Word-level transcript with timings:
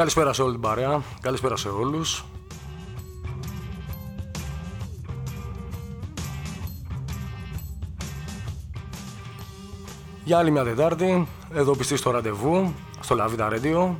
Καλησπέρα 0.00 0.32
σε 0.32 0.42
όλη 0.42 0.52
την 0.52 0.60
παρέα, 0.60 1.02
καλησπέρα 1.20 1.56
σε 1.56 1.68
όλους. 1.68 2.24
Για 10.24 10.38
άλλη 10.38 10.50
μια 10.50 10.64
Τετάρτη, 10.64 11.26
εδώ 11.54 11.76
πιστή 11.76 11.96
στο 11.96 12.10
ραντεβού, 12.10 12.74
στο 13.00 13.14
Λαβίτα 13.14 13.48
Radio, 13.52 13.94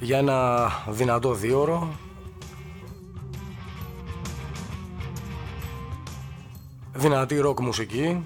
για 0.00 0.18
ένα 0.18 0.68
δυνατό 0.88 1.34
δίωρο. 1.34 1.88
Δυνατή 6.92 7.38
ροκ 7.38 7.60
μουσική, 7.60 8.24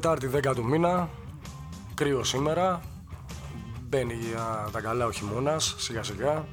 Τετάρτη 0.00 0.30
10 0.34 0.52
του 0.54 0.64
μήνα, 0.64 1.08
κρύο 1.94 2.24
σήμερα, 2.24 2.82
μπαίνει 3.88 4.14
για 4.14 4.68
τα 4.72 4.80
καλά 4.80 5.06
ο 5.06 5.12
χειμώνας 5.12 5.74
σιγά 5.78 6.02
σιγά. 6.02 6.44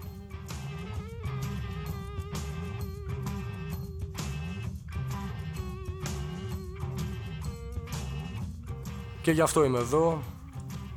Και 9.21 9.31
γι' 9.31 9.41
αυτό 9.41 9.63
είμαι 9.63 9.79
εδώ, 9.79 10.21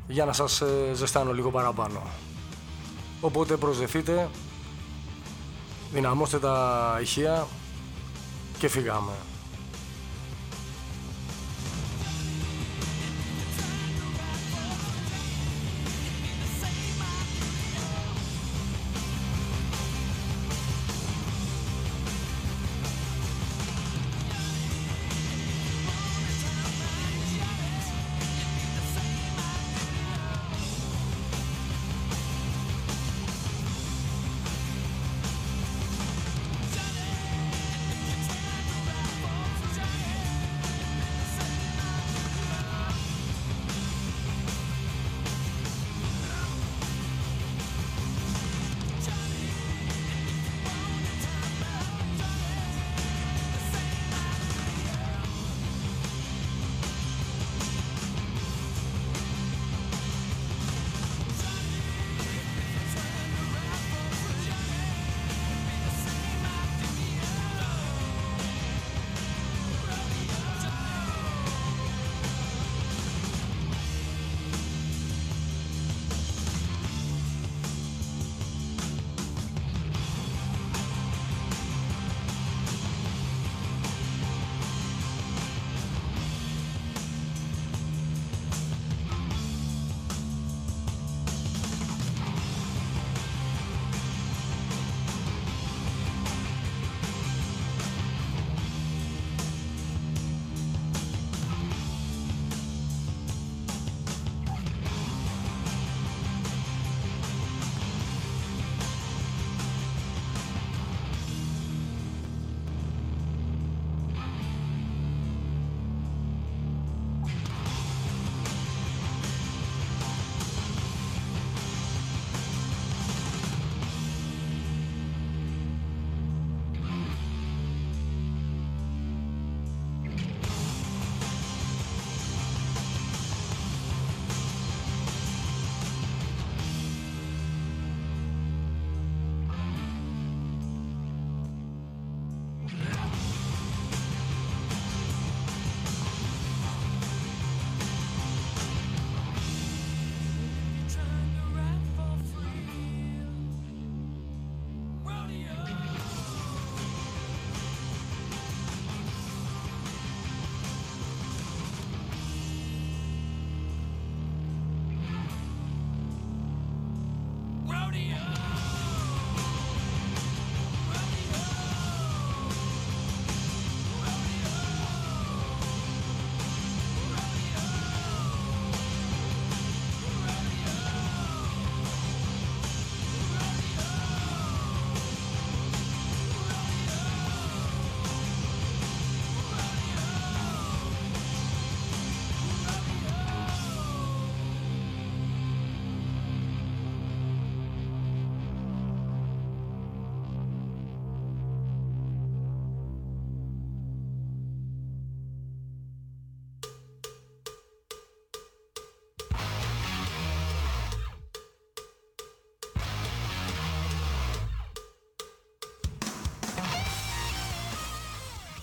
για 0.06 0.24
να 0.24 0.32
σας 0.32 0.60
ε, 0.60 0.90
ζεστάνω 0.94 1.32
λίγο 1.32 1.50
παραπάνω. 1.50 2.02
Οπότε 3.20 3.56
προσδεθείτε, 3.56 4.28
δυναμώστε 5.92 6.38
τα 6.38 6.98
ηχεία 7.00 7.46
και 8.58 8.68
φύγαμε. 8.68 9.12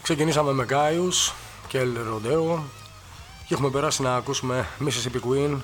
Ξεκινήσαμε 0.06 0.52
με 0.52 0.66
Gaius 0.70 1.34
και 1.68 1.80
El 1.80 1.98
Rodeo 1.98 2.60
και 3.48 3.54
έχουμε 3.54 3.70
περάσει 3.70 4.02
να 4.02 4.16
ακούσουμε 4.16 4.68
Mississippi 4.80 5.20
Queen 5.30 5.58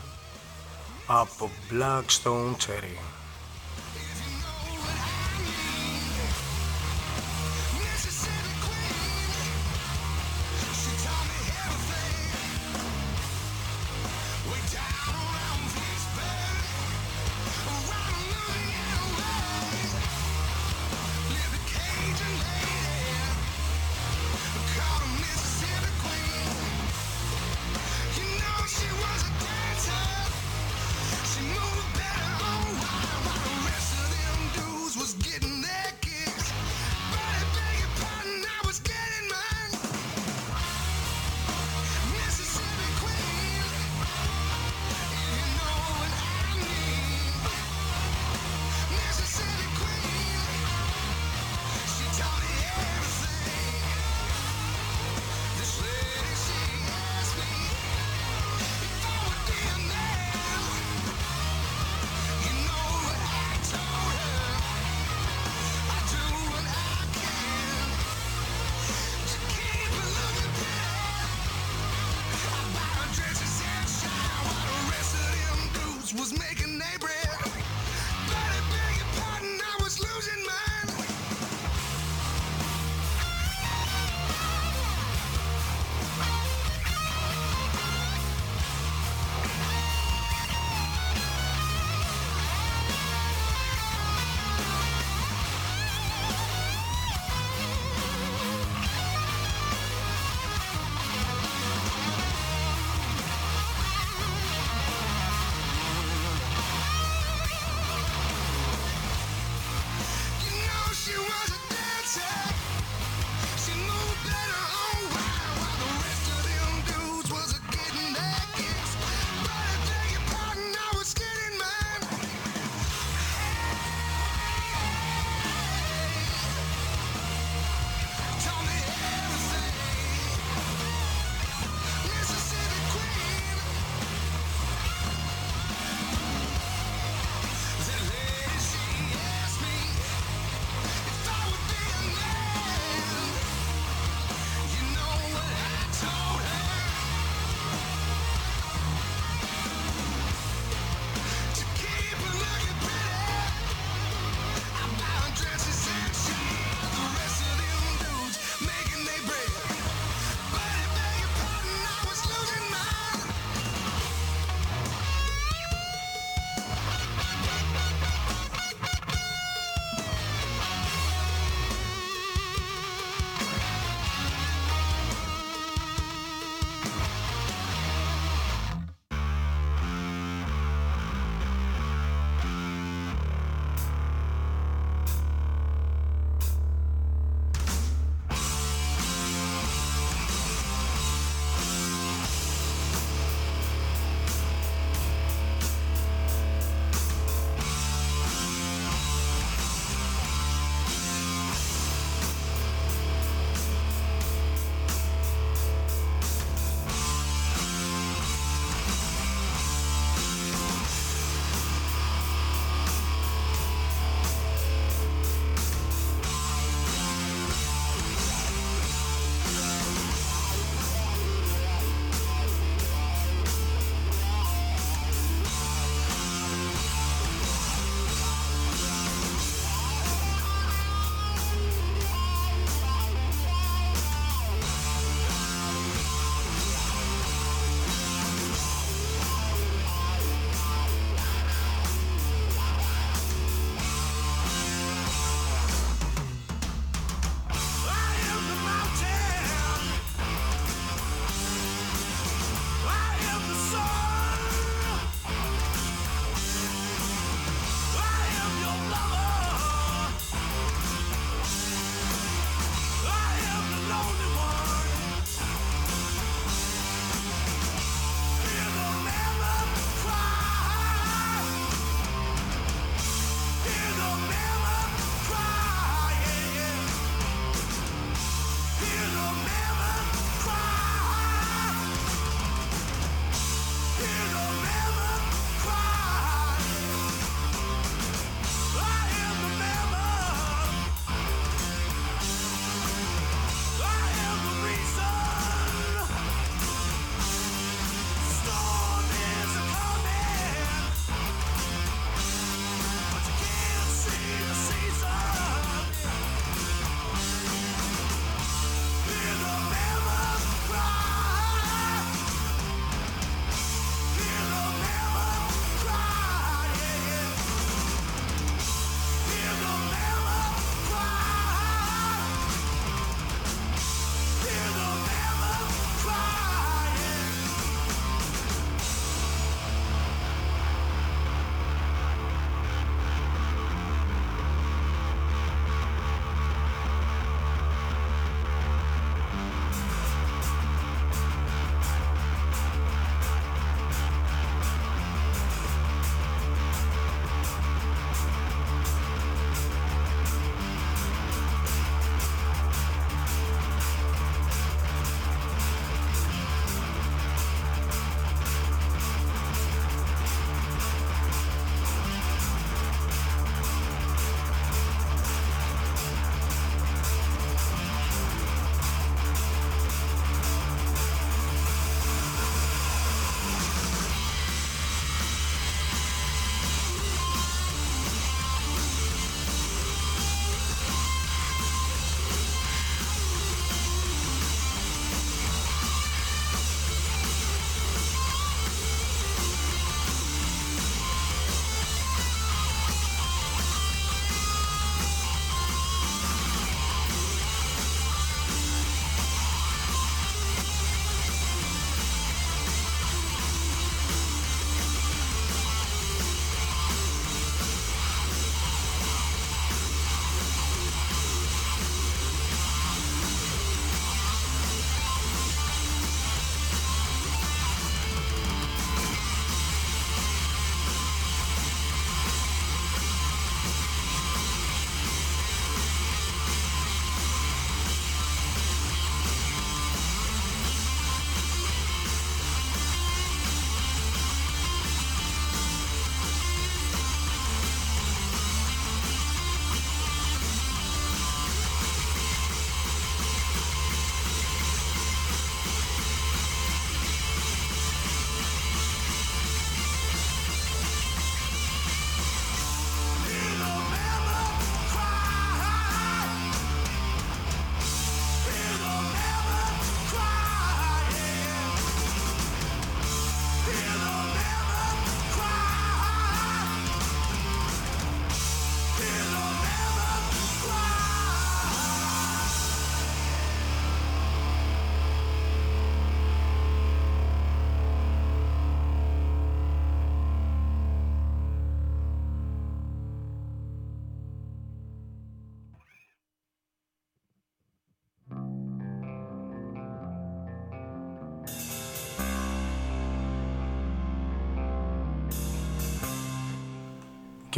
από 1.05 1.49
Blackstone 1.71 2.55
Cherry. 2.65 3.10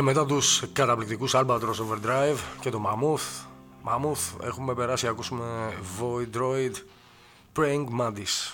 Μετά 0.03 0.25
τους 0.25 0.63
καταπληκτικούς 0.74 1.33
Albatross 1.36 1.60
Overdrive 1.60 2.38
και 2.60 2.69
το 2.69 2.81
Mammoth, 2.86 3.45
Mammoth 3.89 4.45
έχουμε 4.45 4.74
περάσει 4.74 5.07
ακούσουμε 5.07 5.74
Void 6.00 6.38
Droid 6.38 6.72
Praying 7.55 7.86
Mantis. 8.00 8.52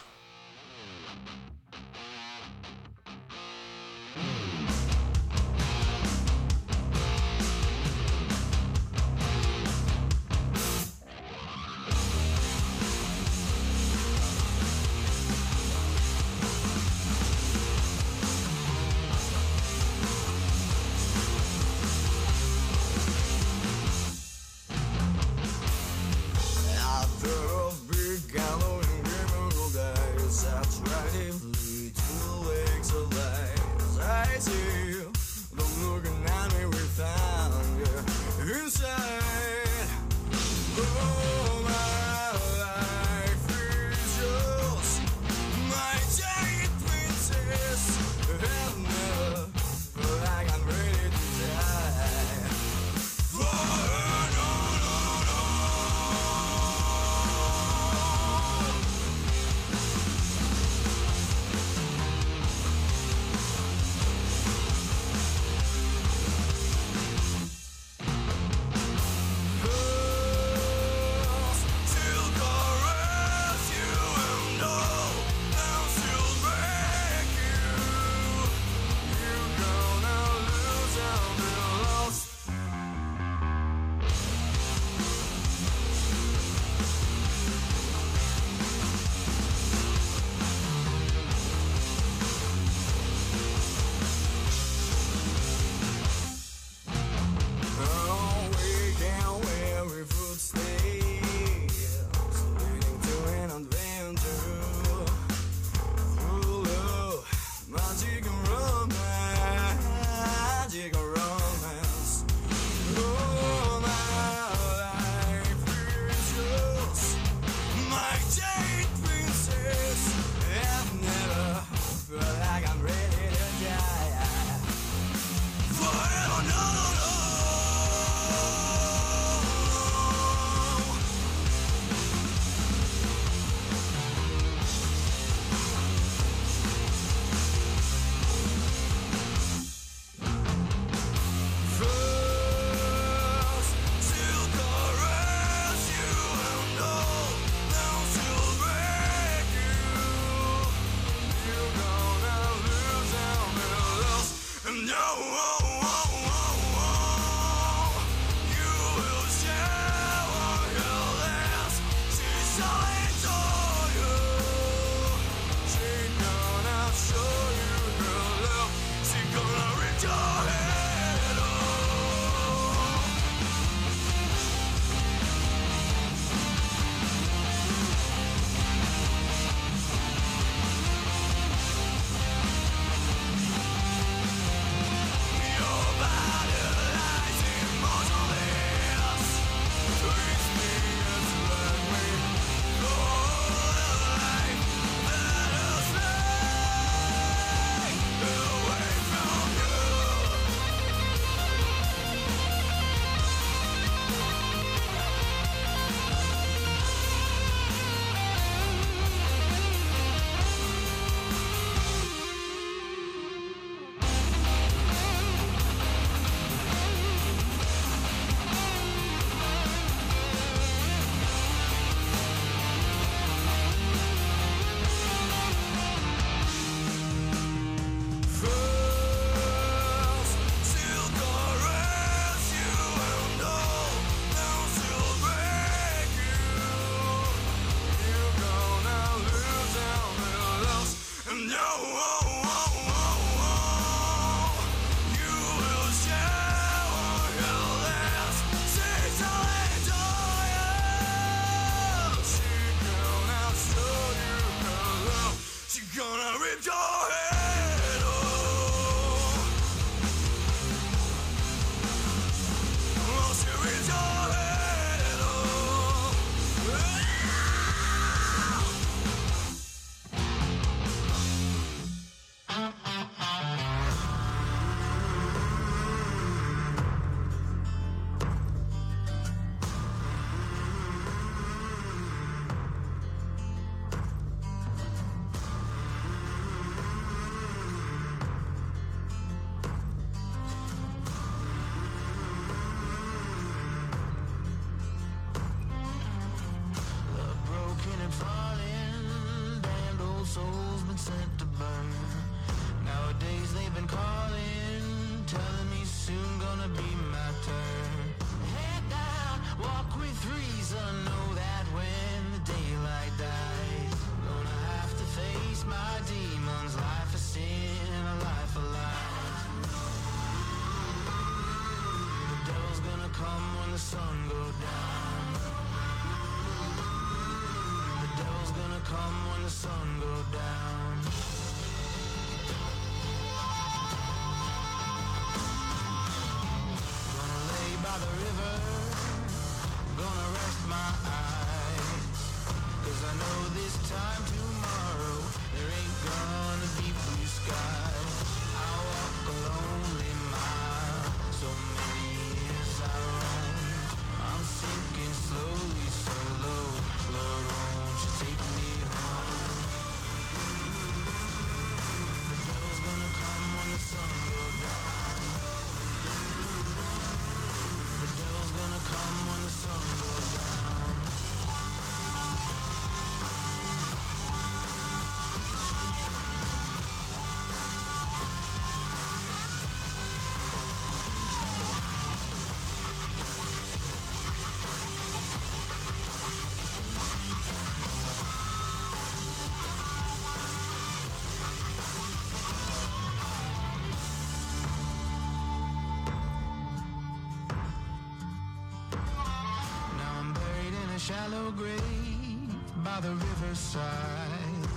shallow 401.10 401.50
grave 401.58 402.54
by 402.86 403.02
the 403.02 403.10
riverside, 403.10 404.70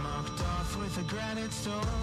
marked 0.00 0.40
off 0.40 0.76
with 0.78 0.96
a 0.98 1.02
granite 1.10 1.52
stone. 1.52 2.01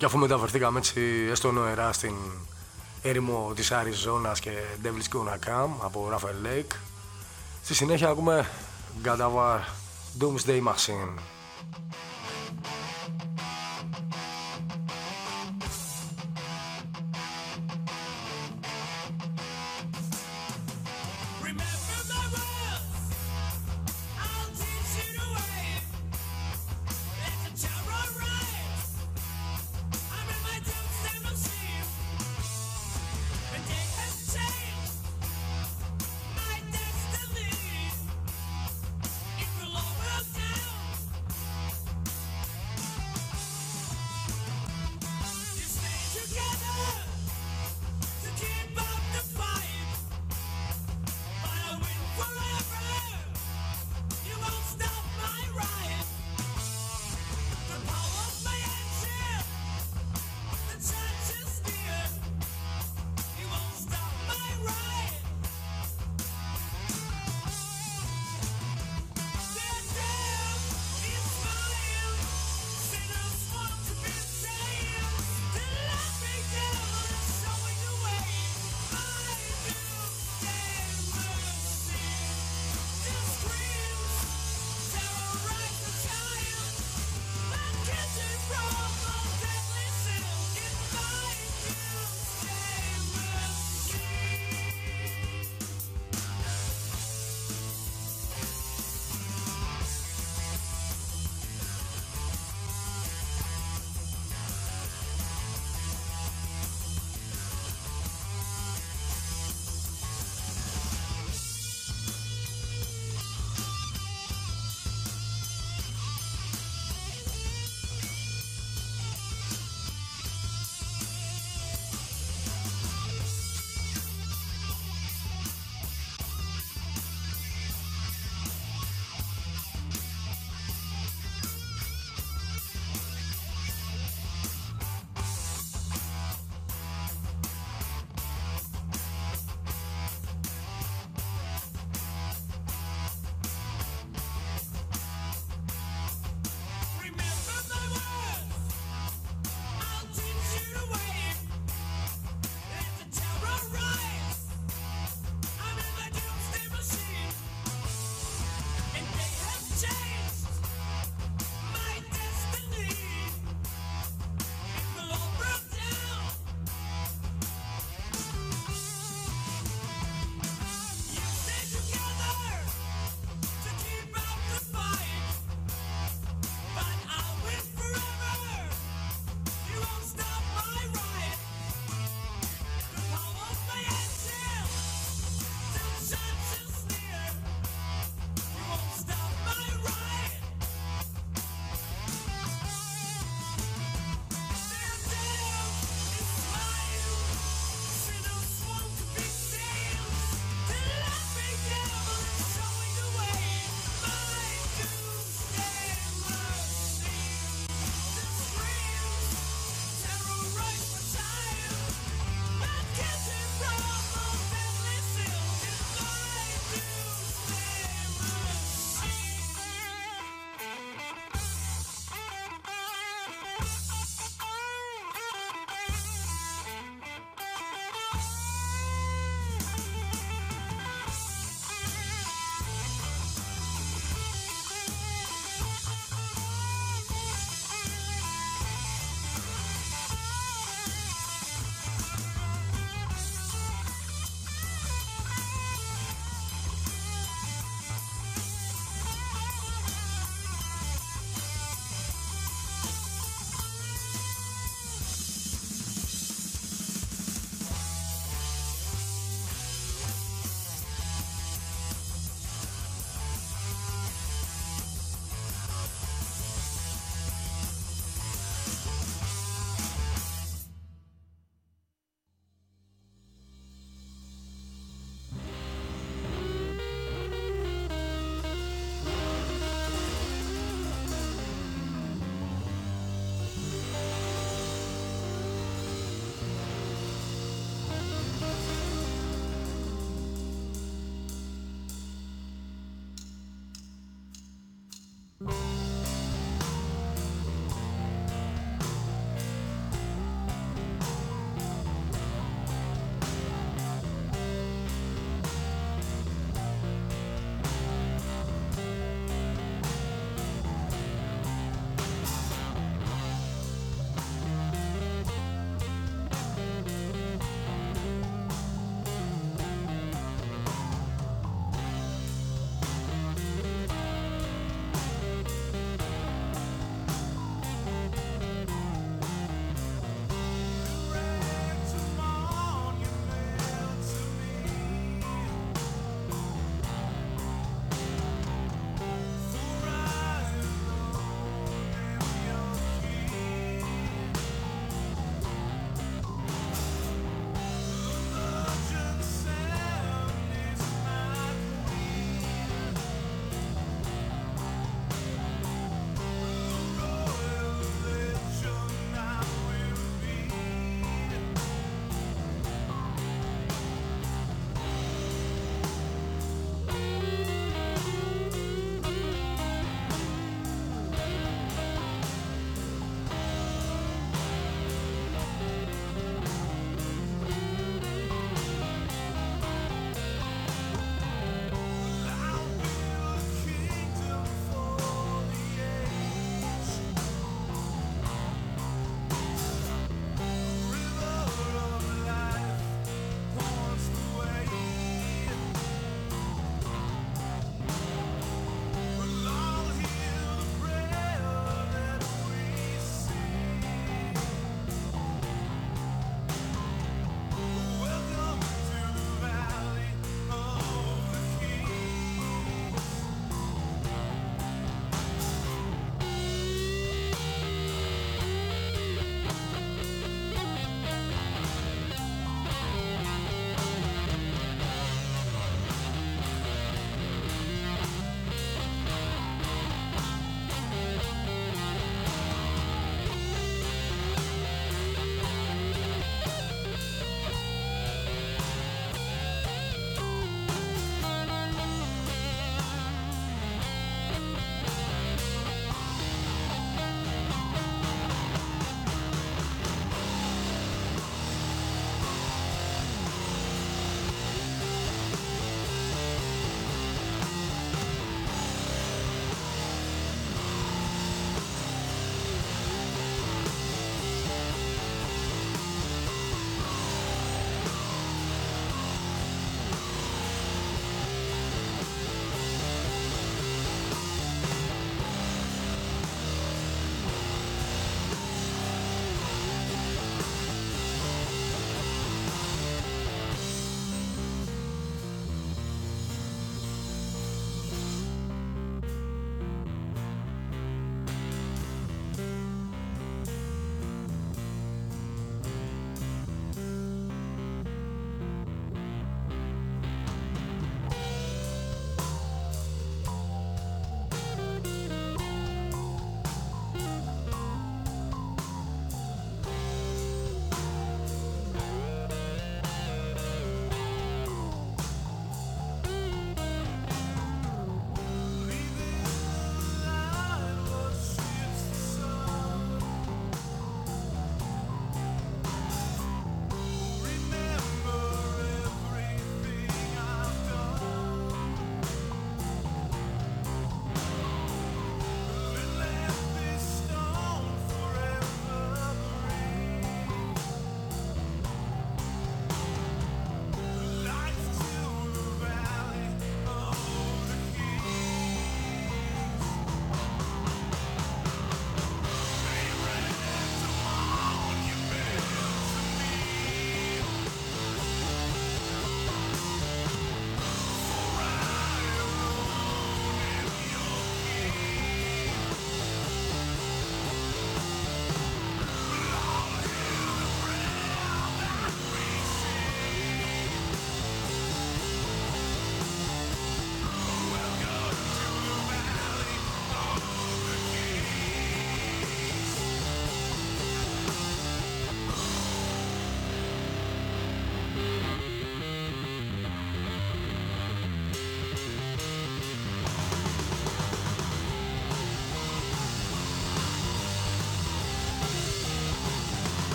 Και 0.00 0.06
αφού 0.06 0.18
μεταφερθήκαμε 0.18 0.78
έτσι 0.78 1.00
έστω 1.30 1.52
νοερά 1.52 1.92
στην 1.92 2.14
έρημο 3.02 3.52
της 3.54 3.72
Αριζόνας 3.72 4.40
και 4.40 4.50
Devil's 4.82 5.16
Gonna 5.16 5.48
Come 5.48 5.70
από 5.80 6.10
Raphael 6.12 6.46
Lake, 6.46 6.74
στη 7.62 7.74
συνέχεια 7.74 8.08
ακούμε 8.08 8.48
Gadavar 9.04 9.58
Doomsday 10.20 10.62
Machine. 10.62 11.39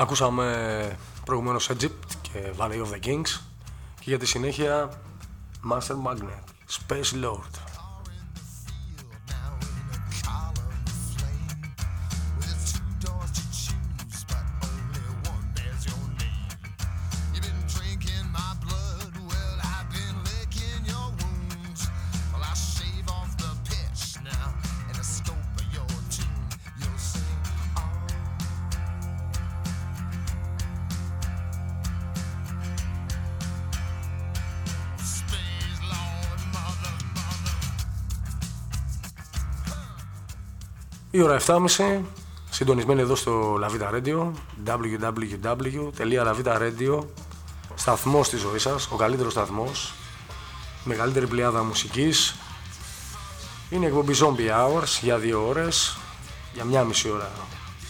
Ακούσαμε 0.00 0.98
προηγουμένως 1.24 1.70
Egypt 1.70 2.14
και 2.22 2.52
Valley 2.58 2.84
of 2.84 2.90
the 2.90 3.06
Kings 3.06 3.40
και 4.00 4.04
για 4.04 4.18
τη 4.18 4.26
συνέχεια 4.26 4.90
Master 5.70 5.96
Magnet, 6.06 6.44
Space 6.78 7.24
Lord. 7.24 7.57
Η 41.18 41.22
ώρα 41.22 41.40
7.30 41.46 42.00
συντονισμένη 42.50 43.00
εδώ 43.00 43.14
στο 43.14 43.58
La 43.62 43.70
Vita 43.70 43.90
Radio 43.94 44.30
www.lavitaradio 44.66 46.98
σταθμός 47.74 48.28
της 48.28 48.40
ζωής 48.40 48.62
σας, 48.62 48.88
ο 48.90 48.96
καλύτερος 48.96 49.32
σταθμός 49.32 49.92
μεγαλύτερη 50.84 51.26
πλειάδα 51.26 51.62
μουσικής. 51.62 52.34
είναι 53.70 53.86
εκπομπή 53.86 54.14
Zombie 54.20 54.50
Hours 54.50 54.98
για 55.00 55.18
δύο 55.18 55.48
ώρες, 55.48 55.96
για 56.54 56.64
μια 56.64 56.84
μισή 56.84 57.10
ώρα 57.10 57.30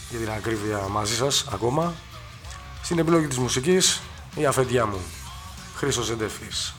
για 0.09 0.19
την 0.19 0.29
ακρίβεια 0.29 0.87
μαζί 0.91 1.15
σας 1.15 1.47
ακόμα 1.51 1.93
στην 2.83 2.99
επιλογή 2.99 3.27
της 3.27 3.37
μουσικής, 3.37 4.01
η 4.35 4.45
αφεντιά 4.45 4.85
μου 4.85 4.99
χρήσος 5.75 6.09
Εντεφής 6.09 6.73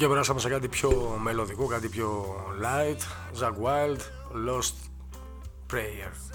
Και 0.00 0.08
περάσαμε 0.08 0.40
σε 0.40 0.48
κάτι 0.48 0.68
πιο 0.68 1.18
μελωδικό, 1.22 1.66
κάτι 1.66 1.88
πιο 1.88 2.36
light. 2.62 3.00
Zach 3.40 3.54
Wild, 3.64 3.98
Lost 4.48 4.74
Prayer. 5.72 6.29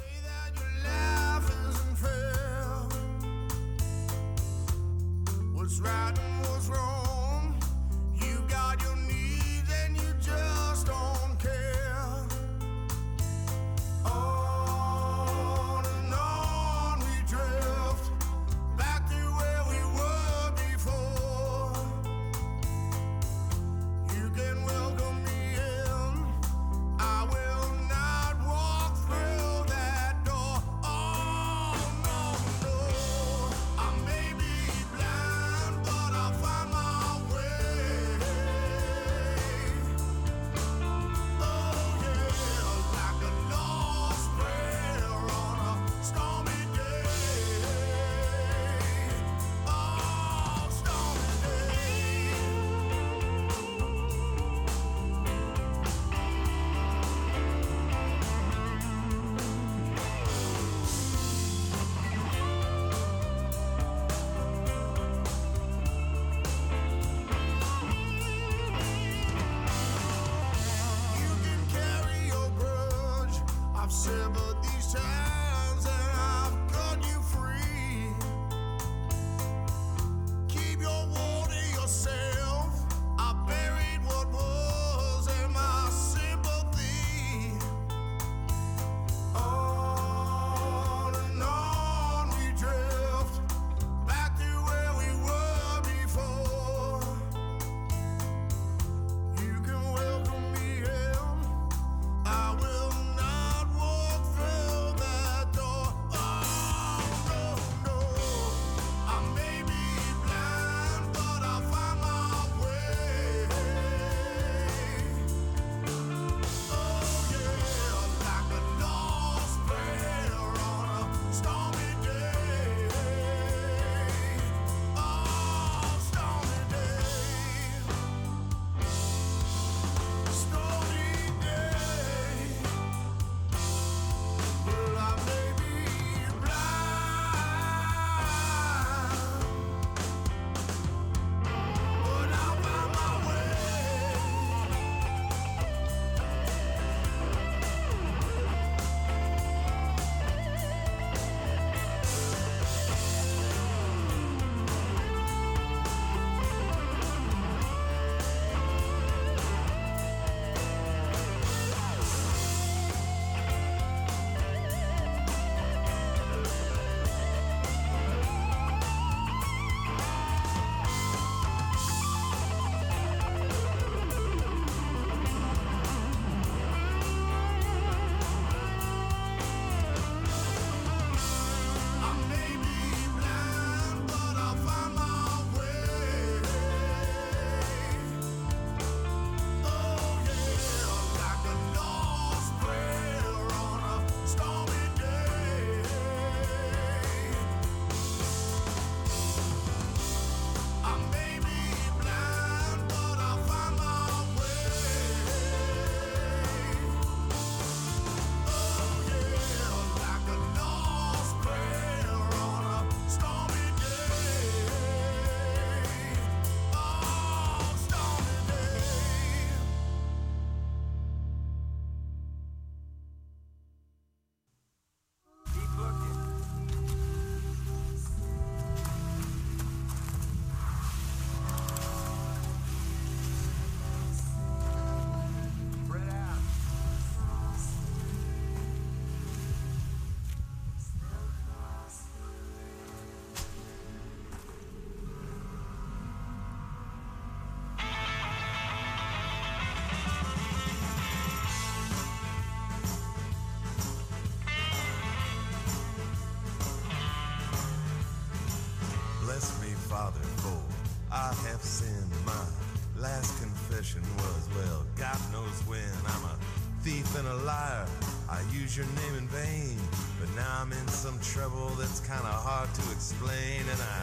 God 264.98 265.20
knows 265.32 265.60
when. 265.68 265.92
I'm 266.08 266.24
a 266.24 266.36
thief 266.82 267.18
and 267.20 267.28
a 267.28 267.36
liar. 267.44 267.86
I 268.30 268.40
use 268.54 268.78
your 268.78 268.86
name 268.86 269.16
in 269.18 269.28
vain. 269.28 269.78
But 270.20 270.34
now 270.36 270.62
I'm 270.62 270.72
in 270.72 270.88
some 270.88 271.20
trouble 271.20 271.68
that's 271.76 272.00
kind 272.00 272.24
of 272.24 272.34
hard 272.34 272.74
to 272.74 272.84
explain. 272.92 273.60
And 273.68 273.82
I 273.82 274.00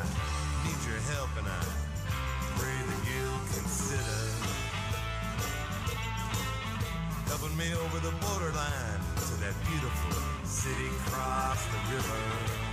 need 0.65 0.77
your 0.85 1.01
help, 1.17 1.31
and 1.39 1.49
I 1.49 1.65
pray 2.61 2.77
that 2.77 3.01
you'll 3.09 3.47
consider 3.57 4.21
helping 7.33 7.57
me 7.57 7.73
over 7.73 7.99
the 8.05 8.13
borderline 8.21 9.01
to 9.17 9.35
that 9.41 9.57
beautiful 9.65 10.21
city 10.45 10.89
across 11.09 11.65
the 11.73 11.95
river. 11.97 12.72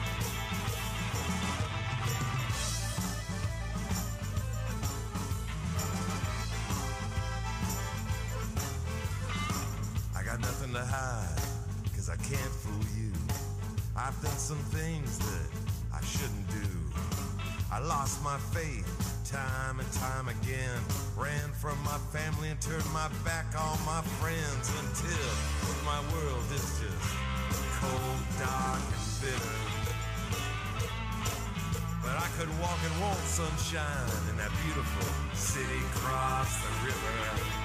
time 19.29 19.79
and 19.79 19.91
time 19.93 20.27
again. 20.27 20.81
Ran 21.15 21.53
from 21.61 21.77
my 21.83 21.97
family 22.09 22.49
and 22.49 22.59
turned 22.59 22.85
my 22.91 23.07
back 23.23 23.45
on 23.53 23.77
my 23.85 24.01
friends 24.17 24.73
until 24.81 25.29
my 25.85 26.01
world 26.09 26.45
is 26.49 26.65
just 26.81 27.13
cold, 27.77 28.21
dark, 28.41 28.81
and 28.81 29.07
bitter. 29.21 29.57
But 32.01 32.17
I 32.17 32.27
could 32.39 32.49
walk 32.57 32.79
and 32.81 33.01
want 33.01 33.19
sunshine 33.29 34.09
in 34.31 34.37
that 34.37 34.51
beautiful 34.65 35.13
city 35.35 35.77
across 35.93 36.49
the 36.65 36.87
river. 36.87 37.58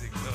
music. 0.00 0.31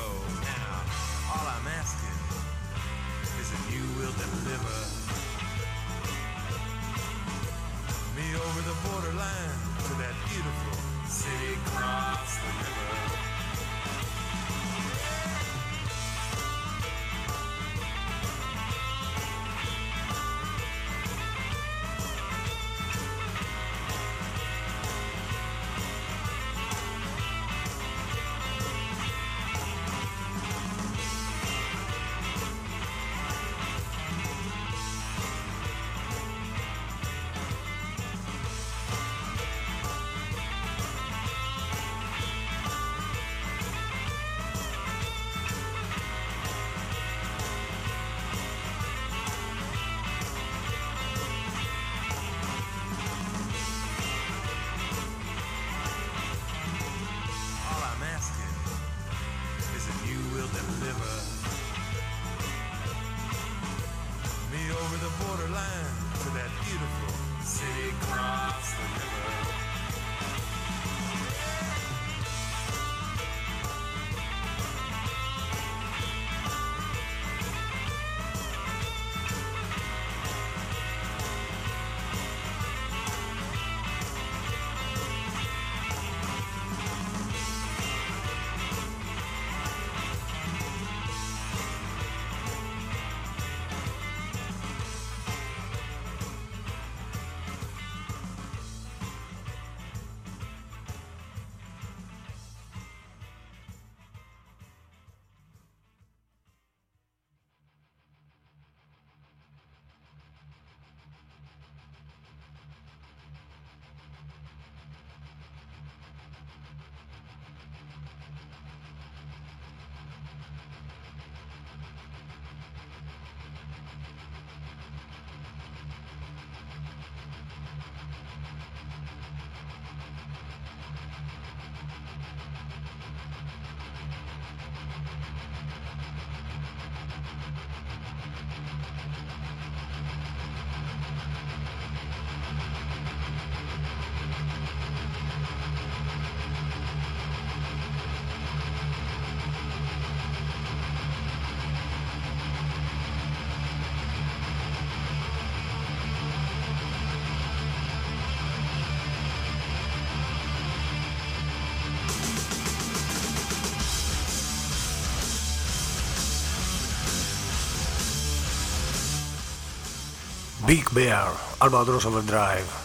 Big 170.68 170.94
Bear, 170.94 171.32
Albatross 171.62 172.06
Overdrive. 172.06 172.77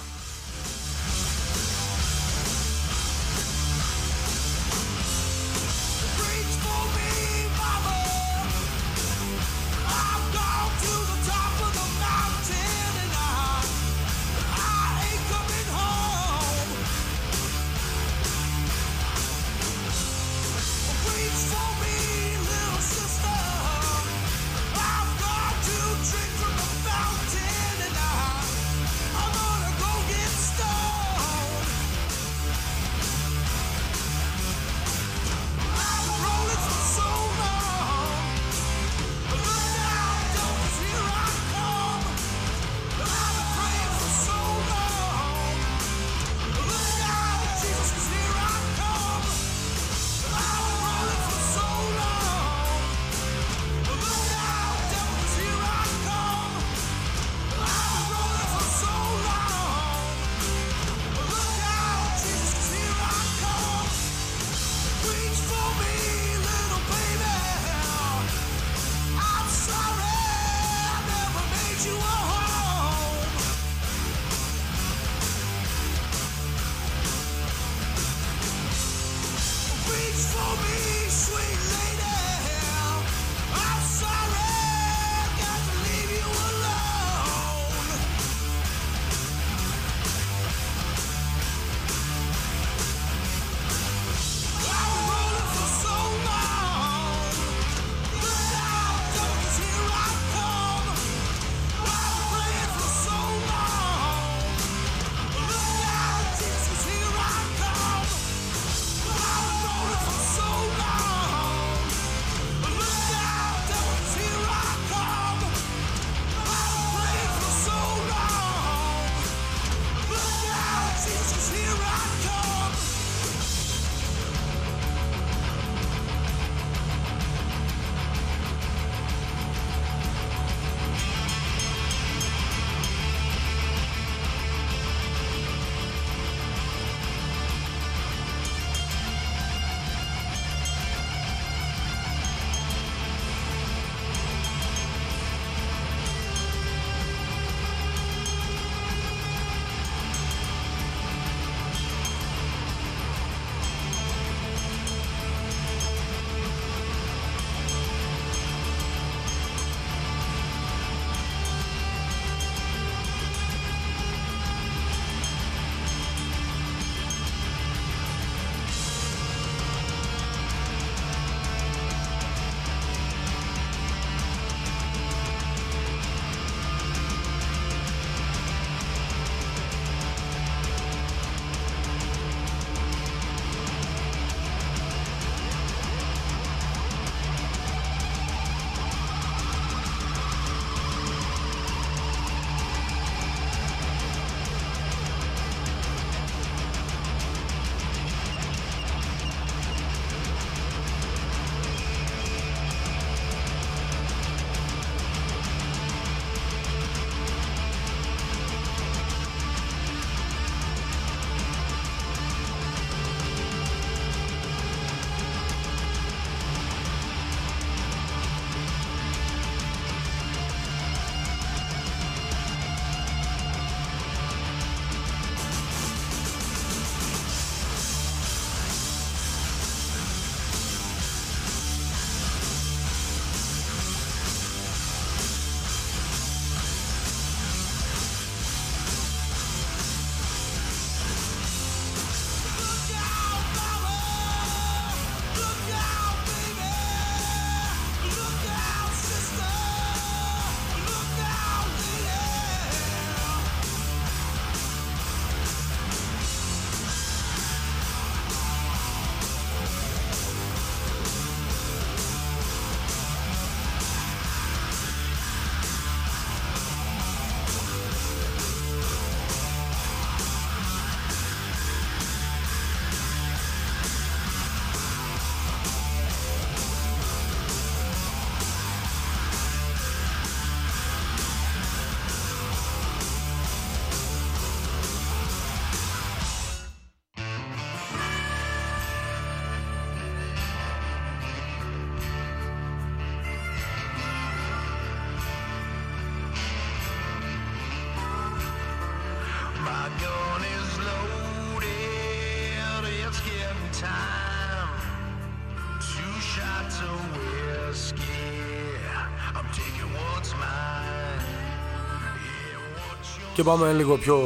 και 313.43 313.49
πάμε 313.49 313.73
λίγο 313.73 313.97
πιο 313.97 314.19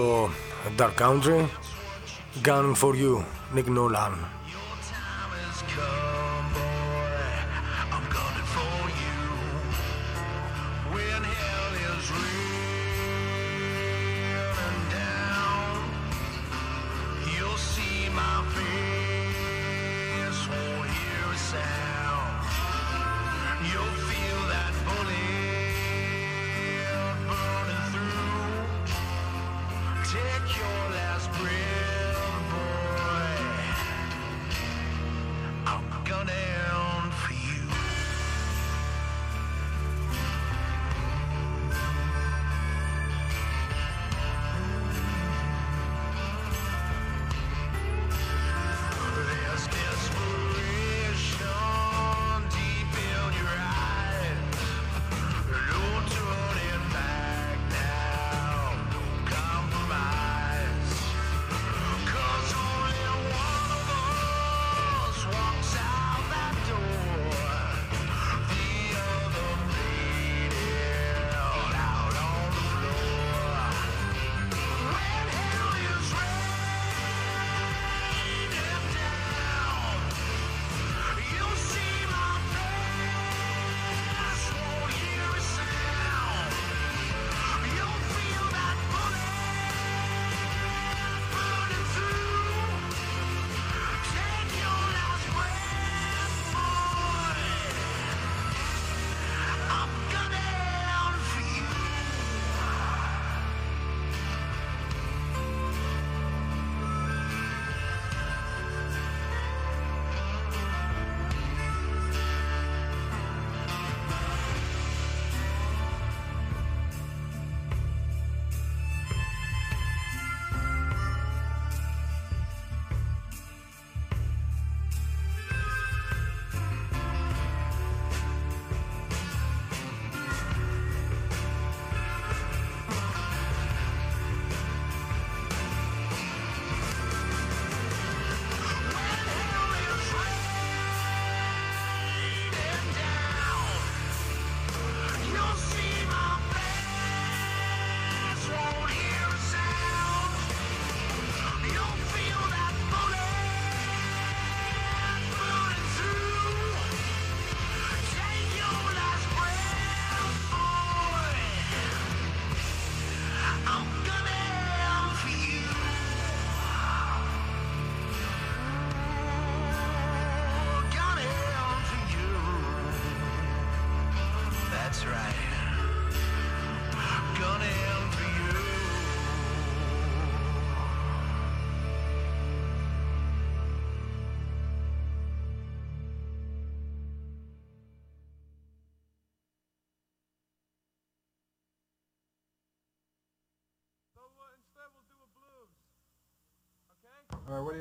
dark 0.78 0.90
country. 0.98 1.46
Gun 2.44 2.74
for 2.74 2.94
you, 2.94 3.24
Nick 3.54 3.68
Nolan. 3.68 4.25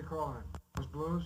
Calling. 0.10 0.44
House 0.76 0.86
Blues? 0.94 1.24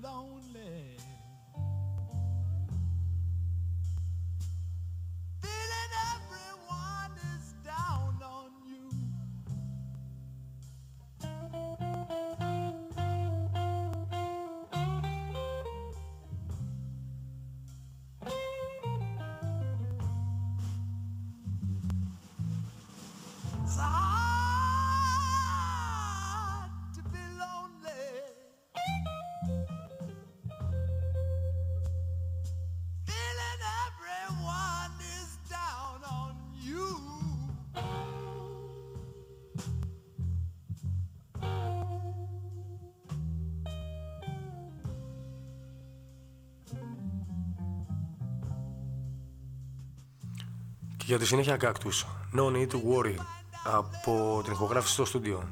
belong 0.00 0.33
για 51.06 51.18
τη 51.18 51.26
συνέχεια 51.26 51.56
κάκτους. 51.56 52.06
No 52.36 52.40
Need 52.40 52.68
to 52.68 52.80
Worry 52.92 53.14
από 53.64 54.40
την 54.44 54.52
ηχογράφηση 54.52 54.92
στο 54.92 55.04
στούντιο. 55.04 55.42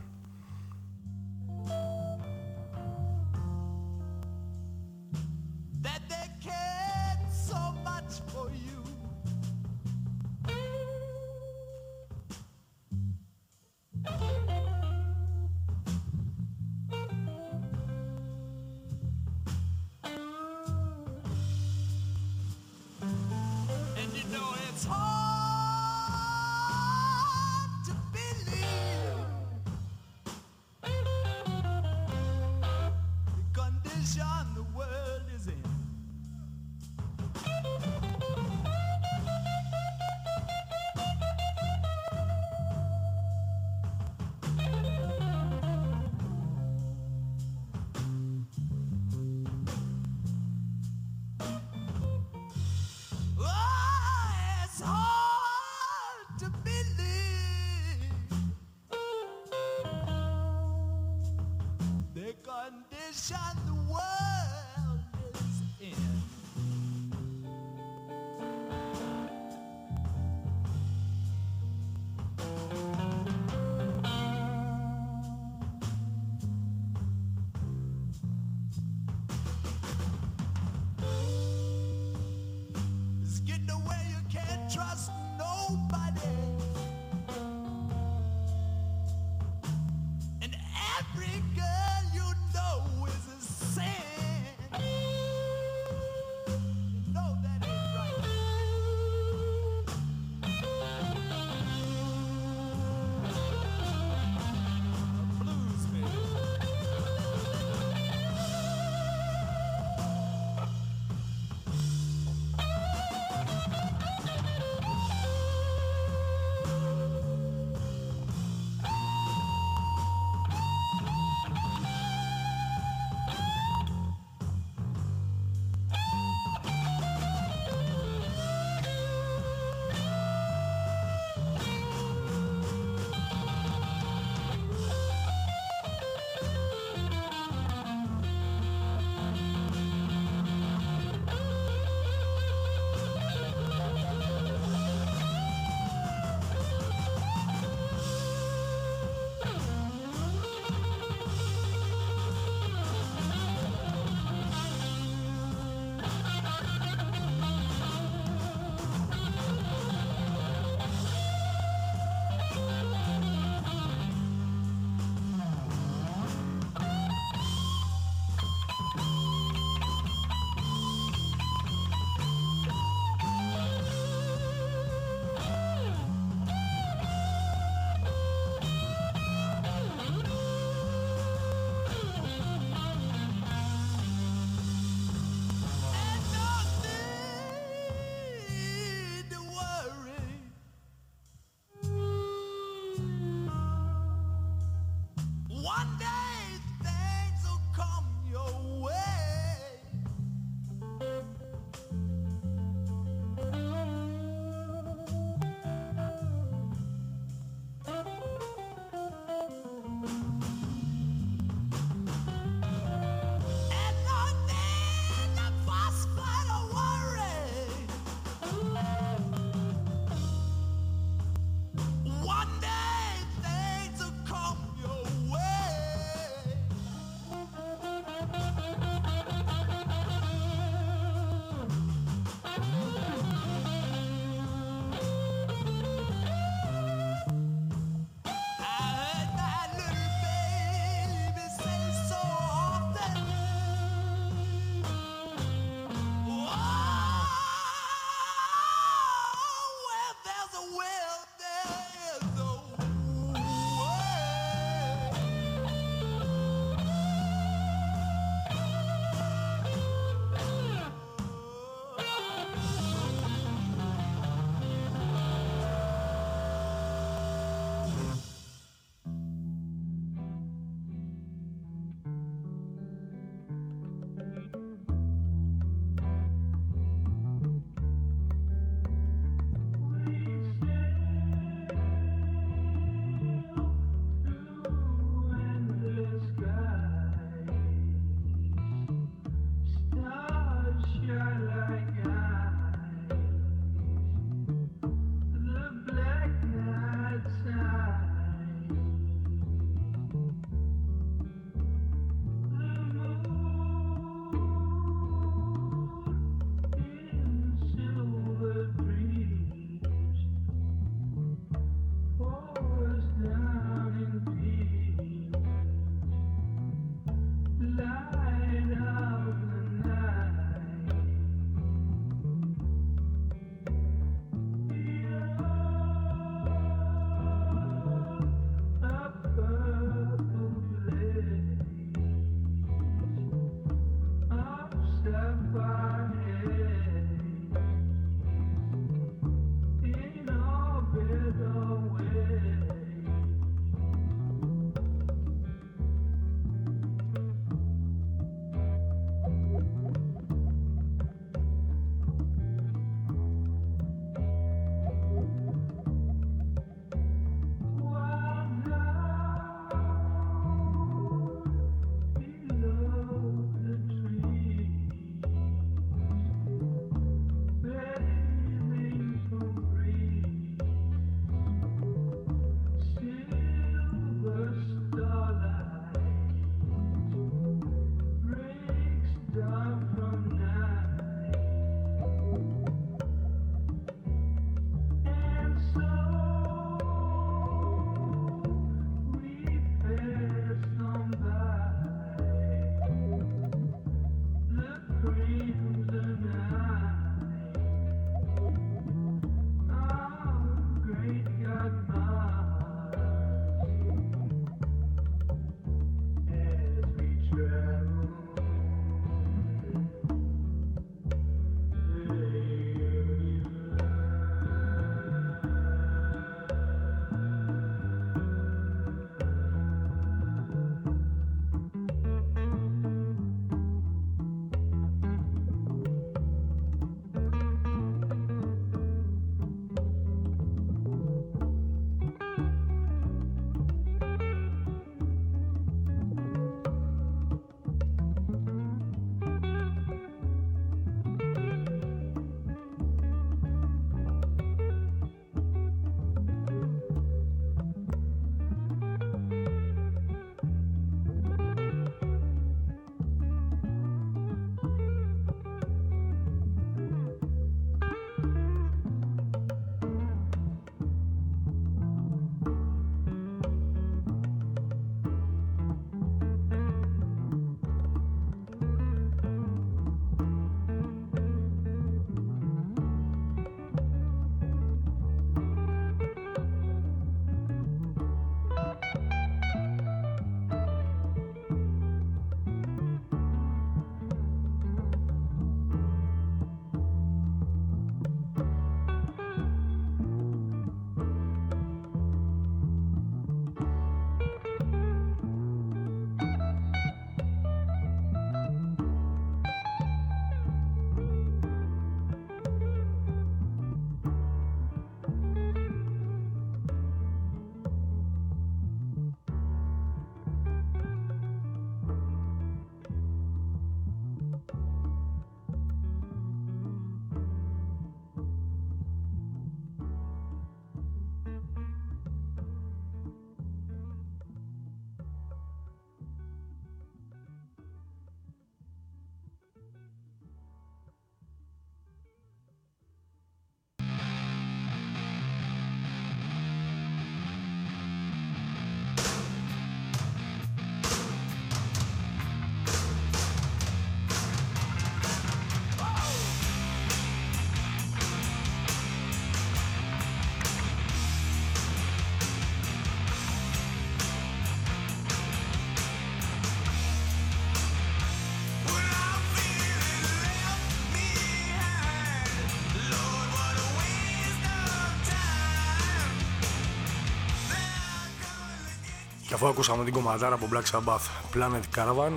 Αφού 569.43 569.51
ακούσαμε 569.51 569.85
την 569.85 569.93
κομματάρα 569.93 570.35
από 570.35 570.49
Black 570.53 570.71
Sabbath 570.71 571.35
Planet 571.35 571.63
Caravan, 571.77 572.13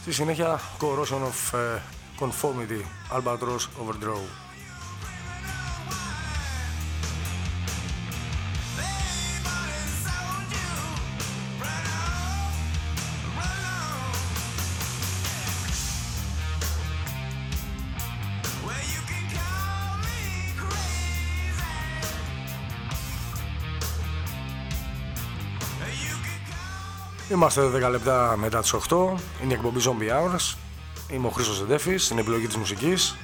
στη 0.00 0.12
συνέχεια 0.12 0.60
Corrosion 0.80 1.22
of 1.22 1.58
ε, 1.58 1.80
Conformity 2.20 2.82
Albatross 3.16 3.82
Overdraw. 3.82 4.47
Είμαστε 27.30 27.70
10 27.74 27.90
λεπτά 27.90 28.36
μετά 28.36 28.60
τις 28.60 28.74
8, 28.88 28.96
είναι 29.42 29.52
η 29.52 29.56
εκπομπή 29.56 29.80
Zombie 29.84 30.10
Hours. 30.10 30.56
Είμαι 31.10 31.26
ο 31.26 31.30
Χρήστος 31.30 31.60
Δεντέφης, 31.60 32.04
στην 32.04 32.18
επιλογή 32.18 32.46
της 32.46 32.56
μουσικής. 32.56 33.16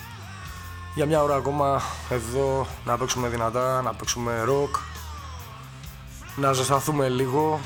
Για 0.94 1.06
μια 1.06 1.22
ώρα 1.22 1.34
ακόμα 1.34 1.82
εδώ 2.10 2.66
να 2.84 2.98
παίξουμε 2.98 3.28
δυνατά, 3.28 3.82
να 3.82 3.94
παίξουμε 3.94 4.44
rock, 4.48 4.80
να 6.36 6.52
ζεσταθούμε 6.52 7.08
λίγο. 7.08 7.60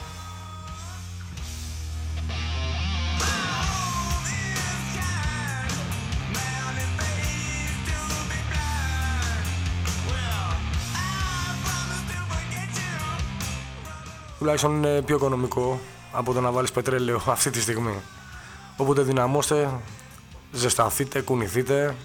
Τουλάχιστον 14.39 14.77
είναι 14.77 15.03
πιο 15.03 15.17
οικονομικό 15.17 15.81
από 16.13 16.33
το 16.33 16.41
να 16.41 16.51
βάλεις 16.51 16.73
πετρέλαιο 16.73 17.23
αυτή 17.37 17.51
τη 17.51 17.61
στιγμή. 17.61 18.03
Οπότε 18.77 19.03
δυναμώστε, 19.03 19.81
ζεσταθείτε, 20.53 21.21
κουνηθείτε. 21.21 21.97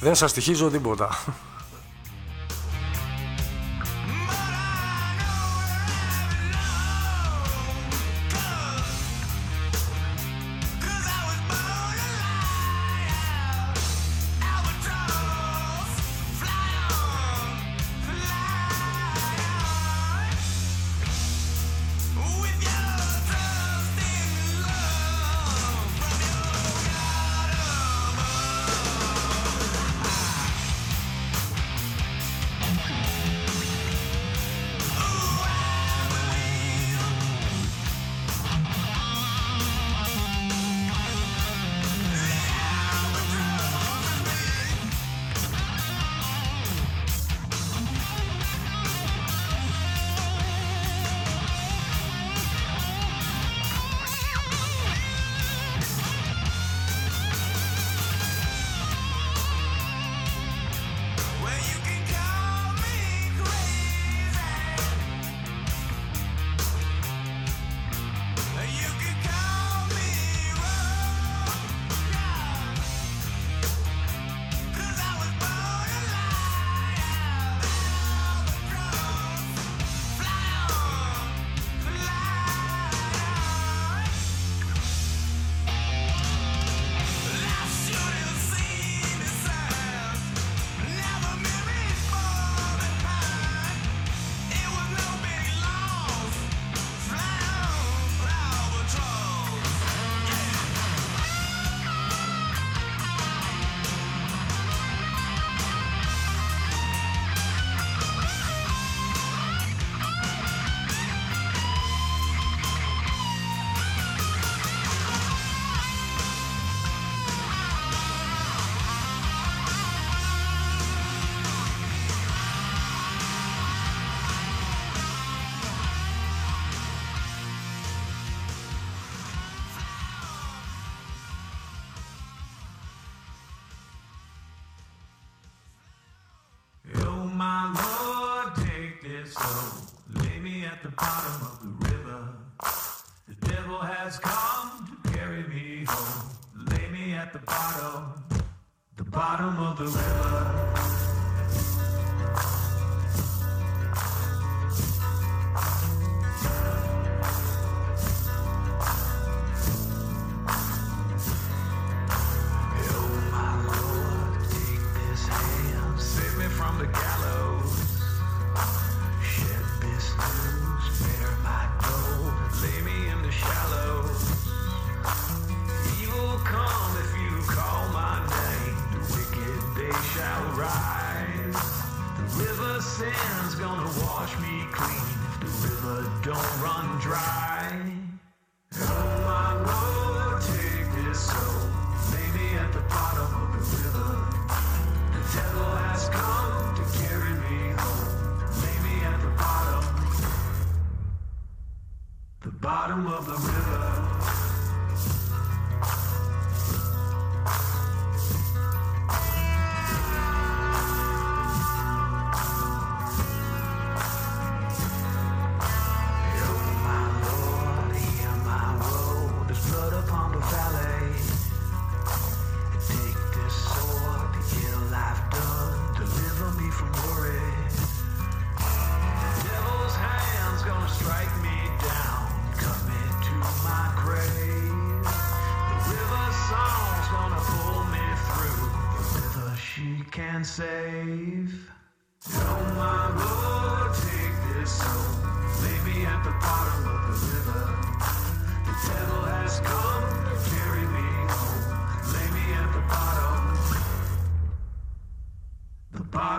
Δεν 0.00 0.14
σας 0.14 0.30
στοιχίζω 0.30 0.70
τίποτα. 0.70 1.08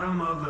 Bottom 0.06 0.20
of 0.20 0.45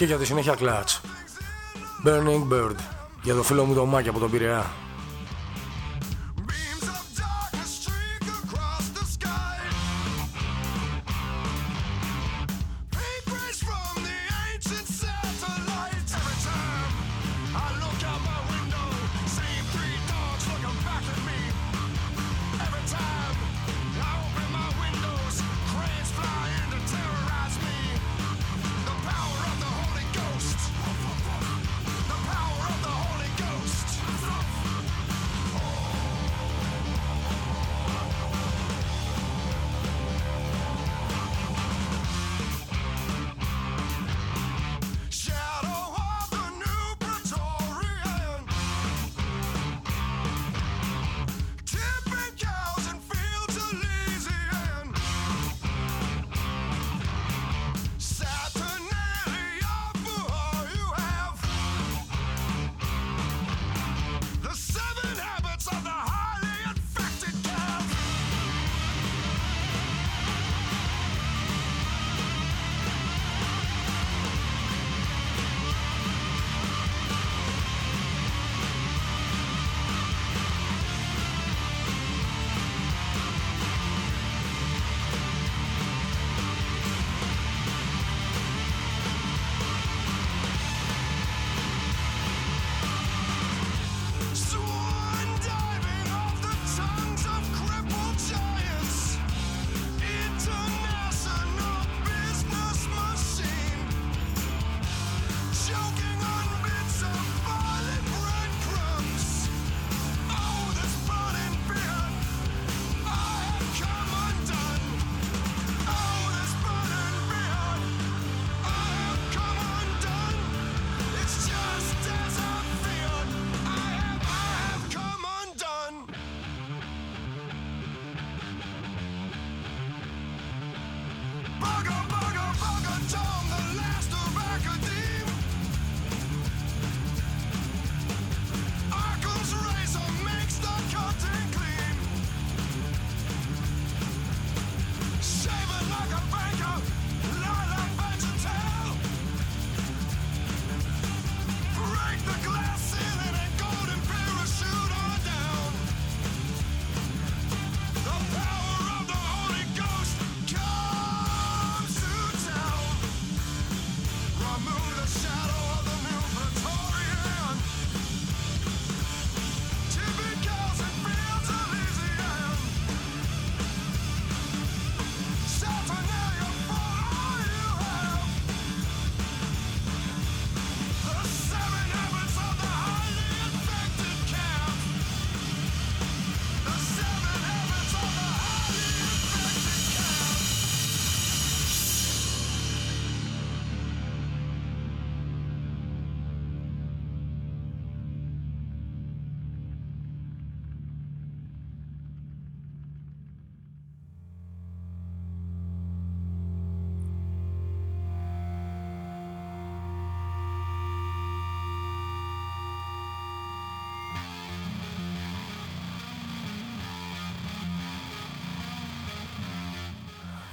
και 0.00 0.06
για 0.06 0.16
τη 0.16 0.26
συνέχεια 0.26 0.54
κλατς. 0.54 1.00
Burning 2.04 2.52
Bird 2.52 2.74
για 3.22 3.34
το 3.34 3.42
φίλο 3.42 3.64
μου 3.64 3.74
το 3.74 3.86
Μάκη 3.86 4.08
από 4.08 4.18
τον 4.18 4.30
Πειραιά. 4.30 4.66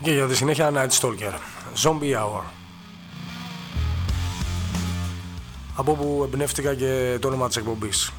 και 0.08 0.14
για 0.14 0.28
τη 0.28 0.36
συνέχεια 0.36 0.72
Night 0.74 1.00
Stalker. 1.00 1.34
Zombie 1.84 2.16
Hour. 2.16 2.42
Από 5.76 5.94
που 5.94 6.22
εμπνεύτηκα 6.24 6.76
και 6.76 7.18
το 7.22 7.28
όνομα 7.28 7.48
της 7.48 7.58
εκπομπής. 7.58 8.12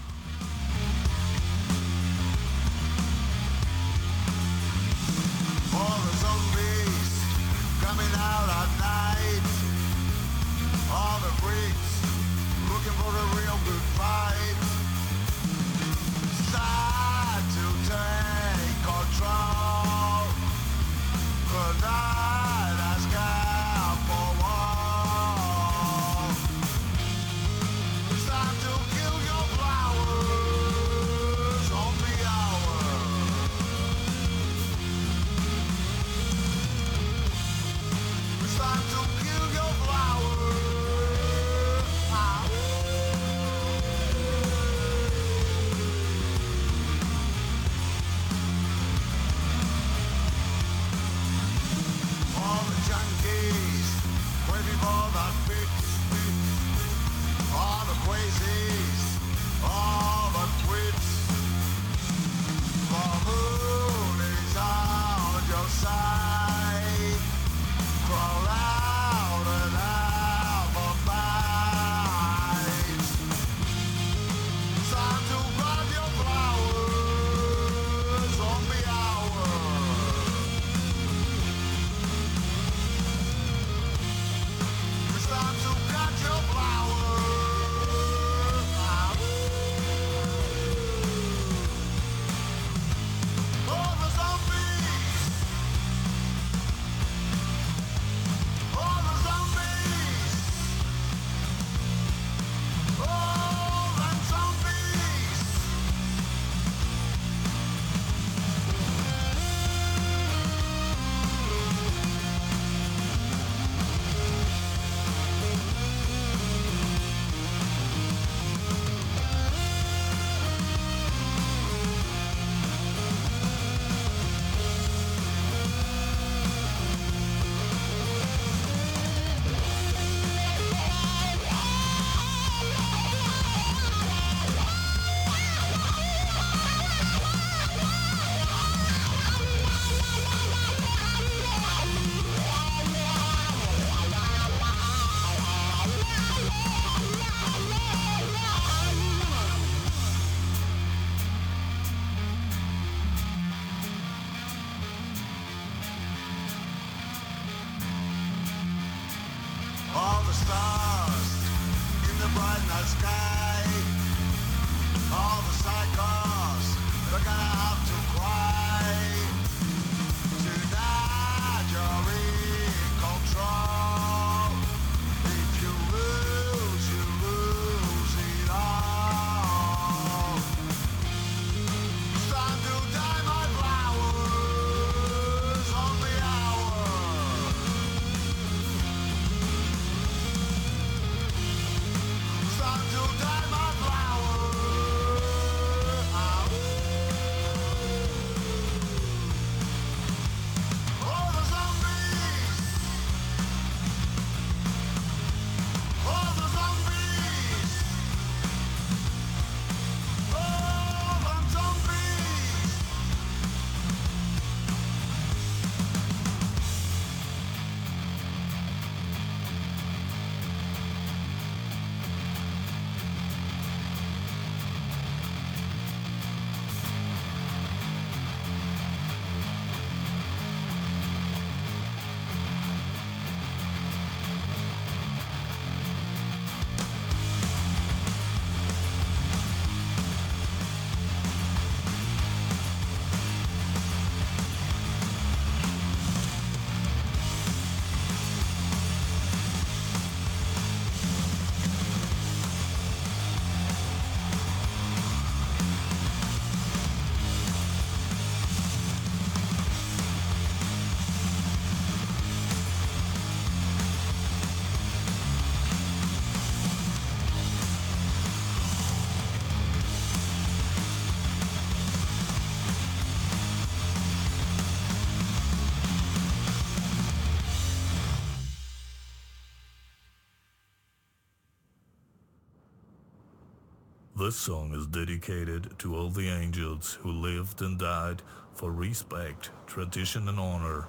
This 284.29 284.37
song 284.37 284.75
is 284.75 284.87
dedicated 284.87 285.79
to 285.79 285.97
all 285.97 286.11
the 286.11 286.29
angels 286.29 286.99
who 287.01 287.11
lived 287.11 287.63
and 287.63 287.79
died 287.79 288.21
for 288.53 288.71
respect, 288.71 289.49
tradition, 289.67 290.29
and 290.29 290.39
honor, 290.39 290.87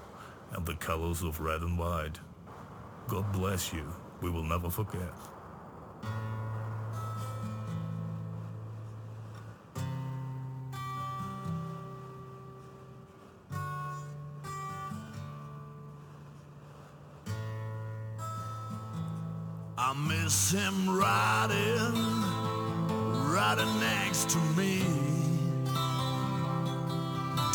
and 0.52 0.66
the 0.66 0.74
colors 0.74 1.24
of 1.24 1.40
red 1.40 1.62
and 1.62 1.80
white. 1.80 2.20
God 3.08 3.32
bless 3.32 3.72
you. 3.72 3.86
We 4.22 4.30
will 4.30 4.44
never 4.44 4.70
forget. 4.70 5.14
I 19.78 19.94
miss 19.94 20.52
him 20.52 20.90
riding, 20.90 22.19
riding 23.40 23.80
next 23.80 24.30
to 24.30 24.38
me 24.58 24.82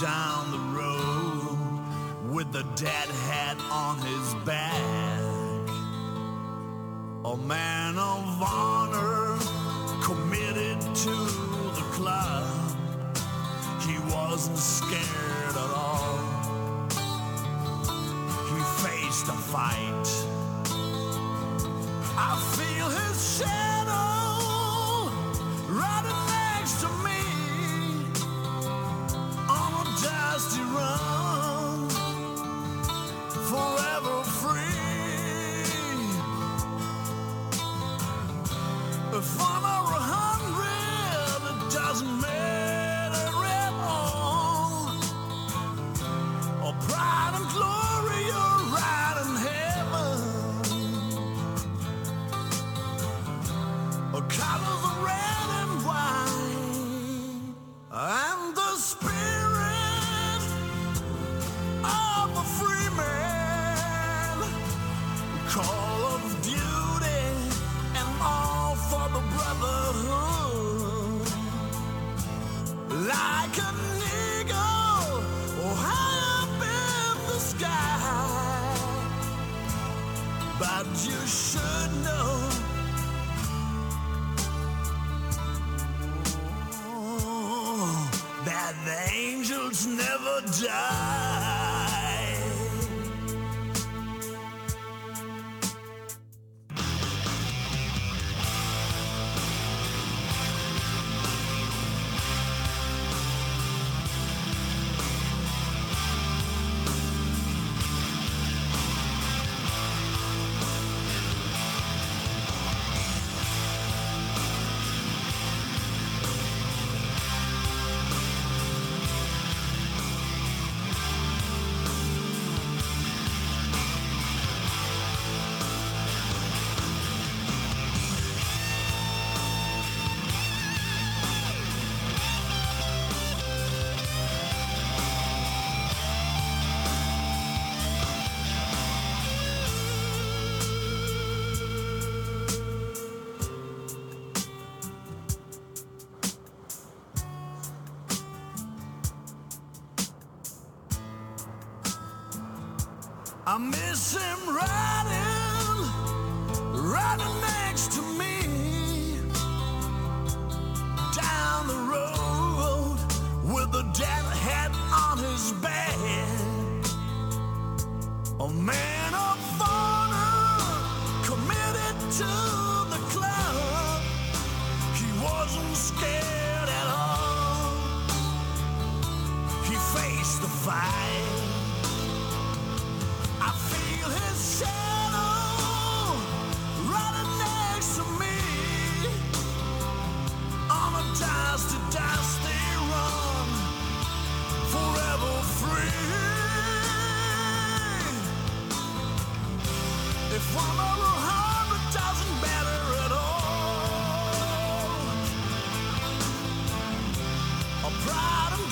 down 0.00 0.50
the 0.50 0.64
road 0.80 1.58
with 2.32 2.50
the 2.52 2.62
dead 2.74 3.08
hat 3.28 3.58
on 3.70 3.98
his 3.98 4.34
back. 4.46 4.80
A 7.26 7.36
man 7.36 7.98
of 7.98 8.42
honor 8.42 9.36
committed 10.02 10.80
to 11.04 11.16
the 11.78 11.84
club. 11.92 12.48
He 13.86 13.98
wasn't 14.14 14.56
scared 14.56 15.56
at 15.64 15.70
all. 15.84 16.18
He 18.50 18.60
faced 18.86 19.28
a 19.28 19.38
fight. 19.52 20.08
I 22.16 22.32
feel 22.56 22.88
his 22.88 23.38
shadow 23.38 23.73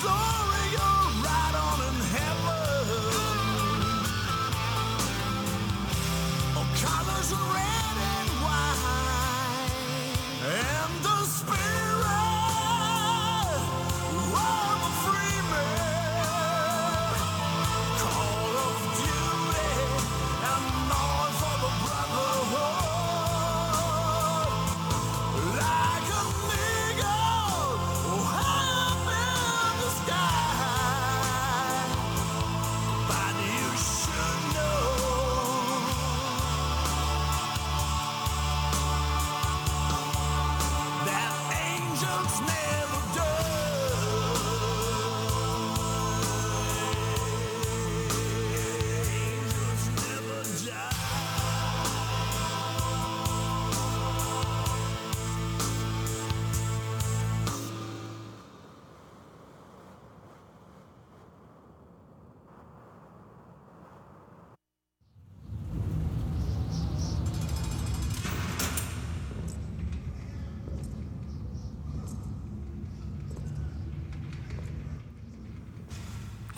Lord. 0.05 0.32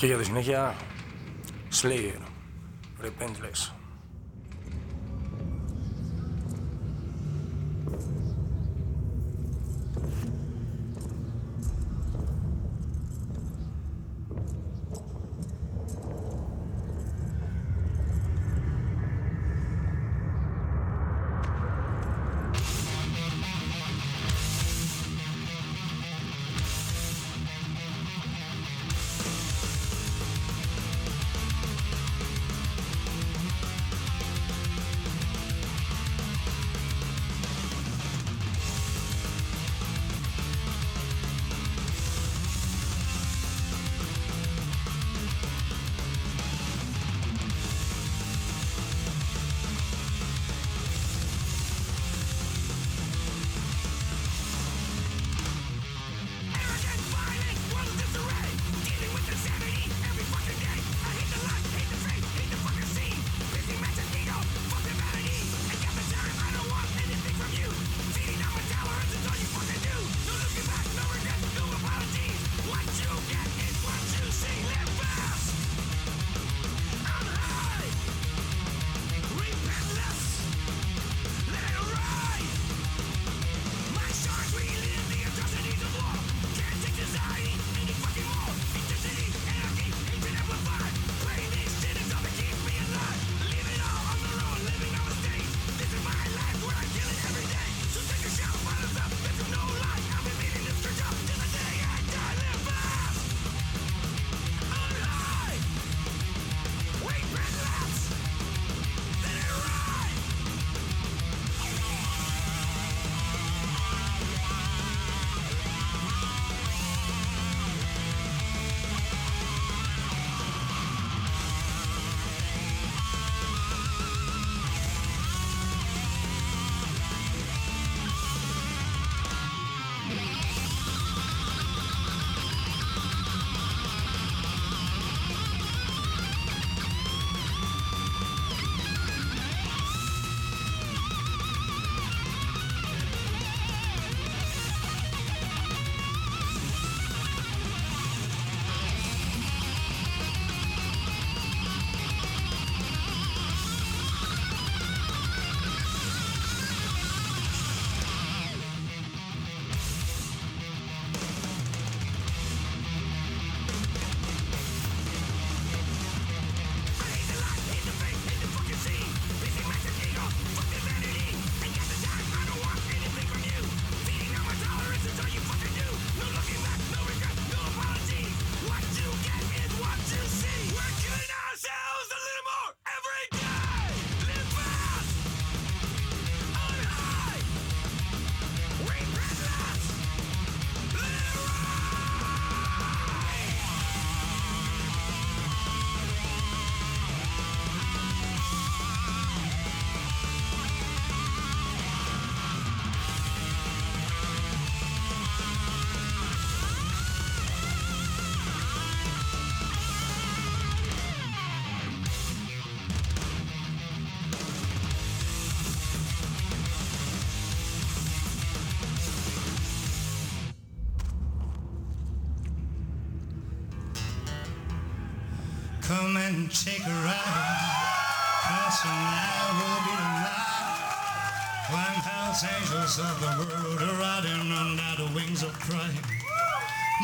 Και 0.05 0.11
για 0.11 0.19
τη 0.19 0.25
συνέχεια, 0.25 0.75
Slayer, 1.81 2.21
Repentless. 3.01 3.74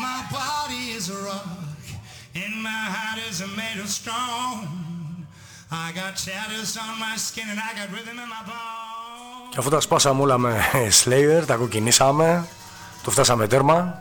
My 0.04 0.18
body 0.36 0.84
is 0.96 1.06
a 1.16 1.18
rock 1.28 1.84
and 2.42 2.54
my 2.68 2.82
heart 2.94 3.18
is 3.28 3.38
made 3.58 3.78
of 3.84 3.90
stone. 3.98 4.82
Και 9.50 9.58
αφού 9.58 9.70
τα 9.70 9.80
σπάσαμε 9.80 10.22
όλα 10.22 10.38
με 10.38 10.60
Slayer, 11.04 11.42
τα 11.46 11.56
κοκκινήσαμε, 11.56 12.48
το 13.02 13.10
φτάσαμε 13.10 13.46
τέρμα. 13.46 13.94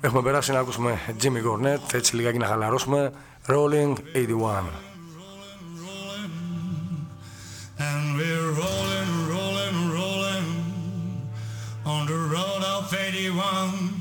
Έχουμε 0.00 0.22
περάσει 0.22 0.52
να 0.52 0.58
ακούσουμε 0.58 1.00
Τζιμι 1.18 1.40
Gornet, 1.44 1.94
έτσι 1.94 2.16
λιγάκι 2.16 2.38
να 2.38 2.46
χαλαρώσουμε. 2.46 3.12
Rolling 3.46 3.98
81. 4.14 4.64
And 7.78 8.16
we're 8.16 8.52
rolling, 8.52 9.28
rolling, 9.28 9.90
rolling 9.90 11.28
on 11.84 12.06
the 12.06 12.14
road 12.14 12.62
of 12.64 12.94
81. 12.94 13.93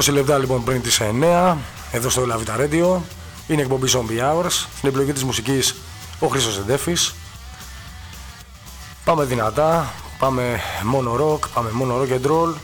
20 0.00 0.12
λεπτά 0.12 0.38
λοιπόν 0.38 0.64
πριν 0.64 0.82
τις 0.82 1.00
9 1.22 1.56
εδώ 1.90 2.08
στο 2.08 2.22
La 2.28 2.34
Vita 2.34 2.60
Radio. 2.60 3.00
Είναι 3.46 3.62
εκπομπή 3.62 3.88
Zombie 3.92 4.20
Hours. 4.20 4.50
Στην 4.50 4.88
επιλογή 4.88 5.12
της 5.12 5.24
μουσικής 5.24 5.74
ο 6.18 6.26
Χρήστος 6.26 6.58
Εντέφης 6.58 7.14
πάμε 9.04 9.24
δυνατά 9.24 9.92
πάμε 10.18 10.60
μόνο 10.82 11.16
rock 11.20 11.48
πάμε 11.54 11.70
μόνο 11.70 12.02
rock 12.02 12.10
and 12.10 12.30
roll. 12.30 12.54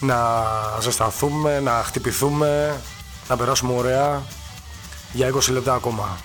Να 0.00 0.16
ζεσταθούμε, 0.80 1.60
να 1.60 1.82
χτυπηθούμε 1.84 2.80
να 3.28 3.36
περάσουμε 3.36 3.74
ωραία. 3.76 4.22
Για 5.12 5.32
20 5.34 5.52
λεπτά 5.52 5.74
ακόμα. 5.74 6.18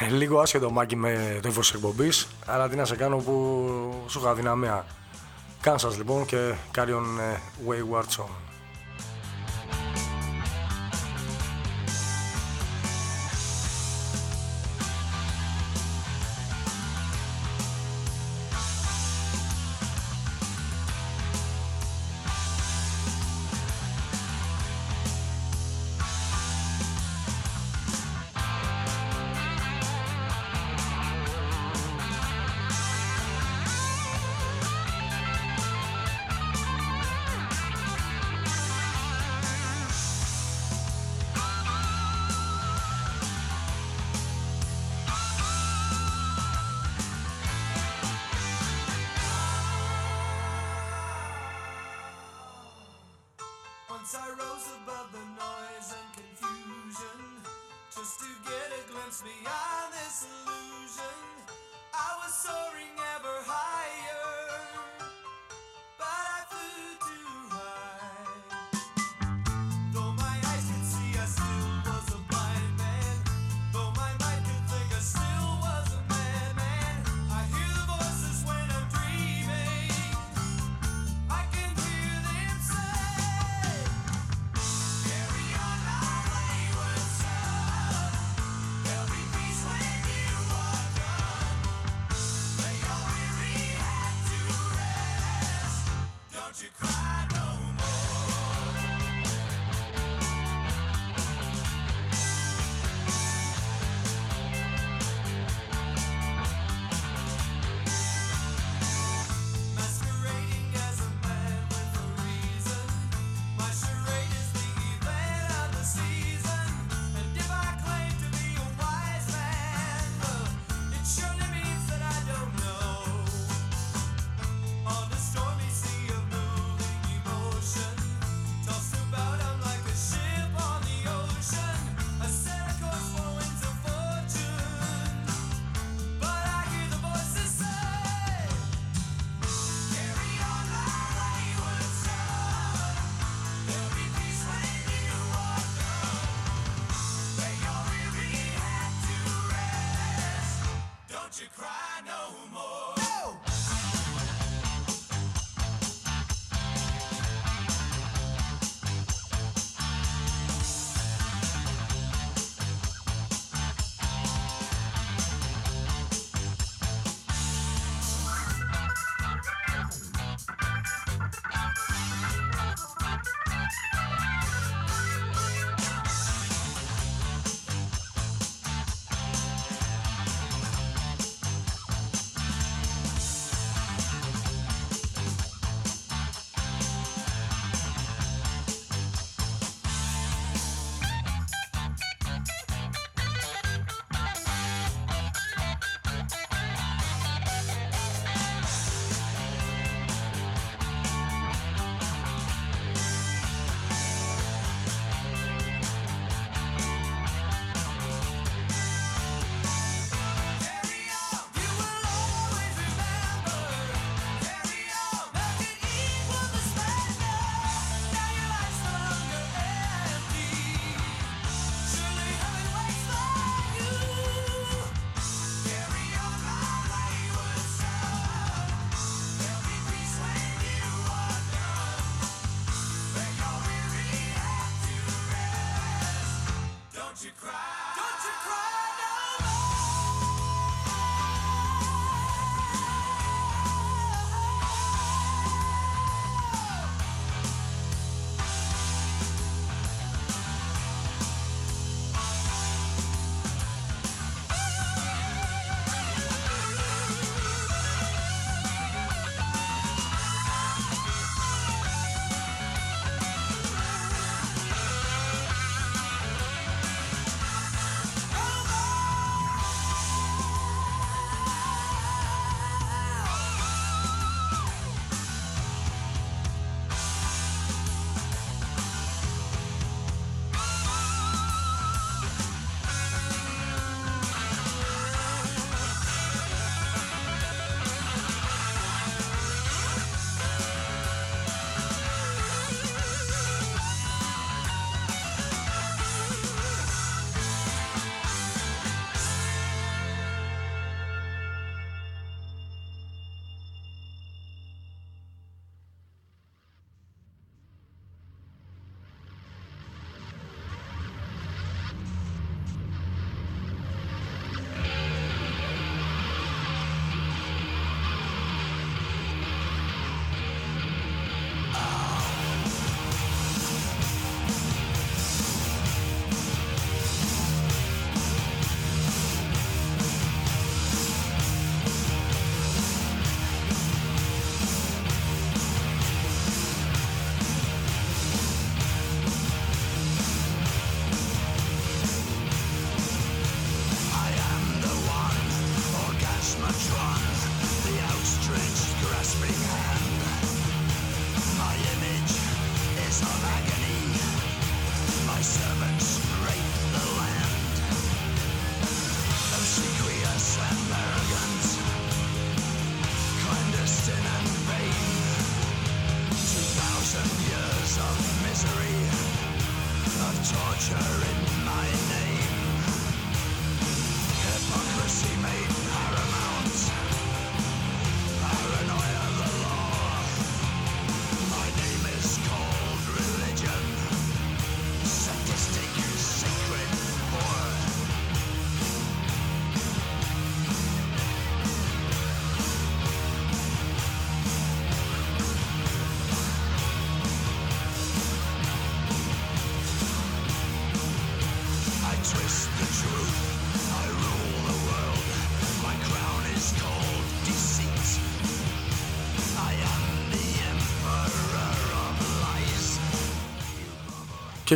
Λίγο 0.18 0.40
ασχετομάκι 0.40 0.96
με 0.96 1.38
το 1.42 1.48
ύφος 1.48 1.66
της 1.66 1.76
εκπομπής, 1.76 2.28
αλλά 2.46 2.68
τι 2.68 2.76
να 2.76 2.84
σε 2.84 2.96
κάνω 2.96 3.16
που 3.16 4.04
σου 4.06 4.18
έχω 4.18 4.34
αδυναμία. 4.34 4.86
Kansas 5.60 5.96
λοιπόν 5.96 6.26
και 6.26 6.54
Carry 6.70 7.04
On 7.04 7.18
ε, 7.18 7.40
Wayward 7.68 8.24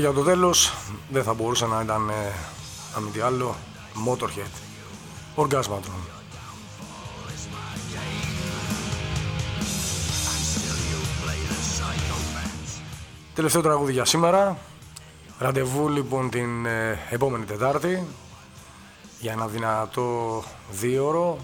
για 0.04 0.12
το 0.12 0.22
τέλος 0.22 0.74
δεν 1.10 1.22
θα 1.22 1.34
μπορούσε 1.34 1.66
να 1.66 1.82
ήταν 1.82 2.08
ε, 2.08 2.12
αν 2.96 3.02
μη 3.02 3.10
τι 3.10 3.20
άλλο. 3.20 3.54
Motorhead. 4.06 4.52
Orgasmatron. 5.36 6.00
Τελευταίο 13.34 13.62
τραγούδι 13.62 13.92
για 13.92 14.04
σήμερα. 14.04 14.58
Ραντεβού 15.38 15.88
λοιπόν 15.88 16.30
την 16.30 16.66
ε, 16.66 16.98
επόμενη 17.10 17.44
Τετάρτη 17.44 18.06
για 19.20 19.32
ένα 19.32 19.46
δυνατό 19.46 20.42
δίωρο 20.70 21.38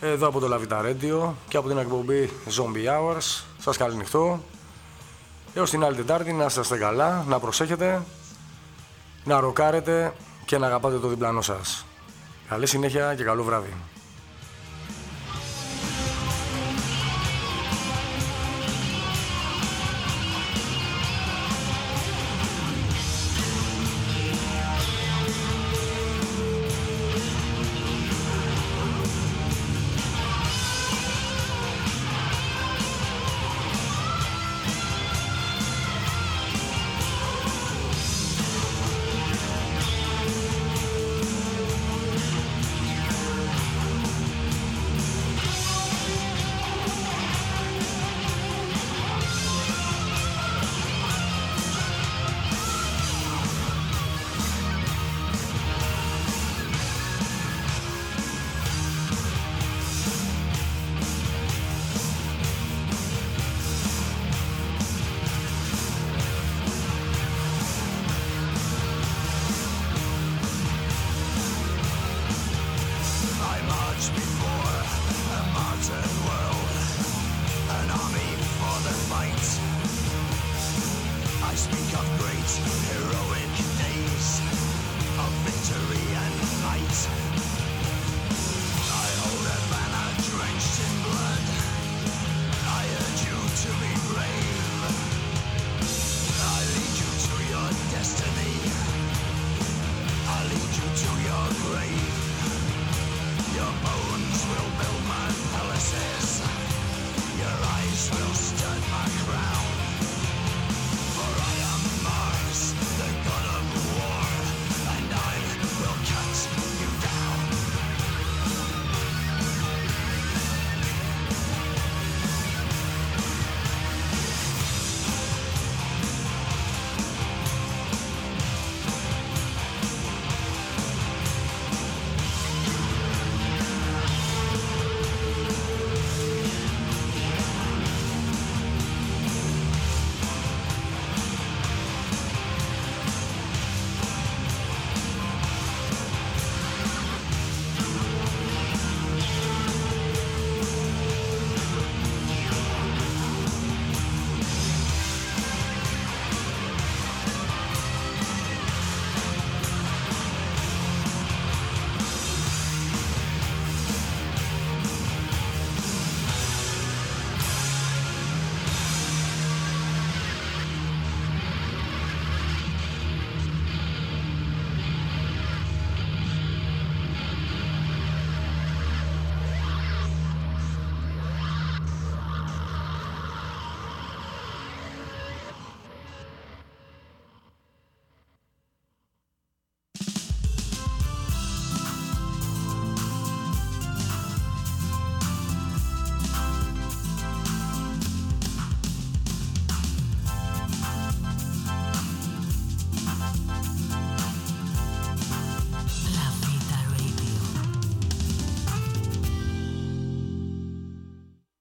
εδώ 0.00 0.26
από 0.28 0.40
το 0.40 0.48
Lavita 0.54 0.80
Radio 0.80 1.32
και 1.48 1.56
από 1.56 1.68
την 1.68 1.78
εκπομπή 1.78 2.30
Zombie 2.56 2.88
Hours. 2.88 3.42
Σας 3.58 3.76
καληνυχτώ. 3.76 4.40
Έως 5.58 5.70
την 5.70 5.84
άλλη 5.84 5.96
Τετάρτη 5.96 6.32
να 6.32 6.44
είστε 6.44 6.76
καλά, 6.76 7.24
να 7.28 7.38
προσέχετε, 7.38 8.02
να 9.24 9.40
ροκάρετε 9.40 10.12
και 10.44 10.58
να 10.58 10.66
αγαπάτε 10.66 10.98
το 10.98 11.08
διπλανό 11.08 11.42
σας. 11.42 11.86
Καλή 12.48 12.66
συνέχεια 12.66 13.14
και 13.14 13.24
καλό 13.24 13.42
βράδυ. 13.42 13.74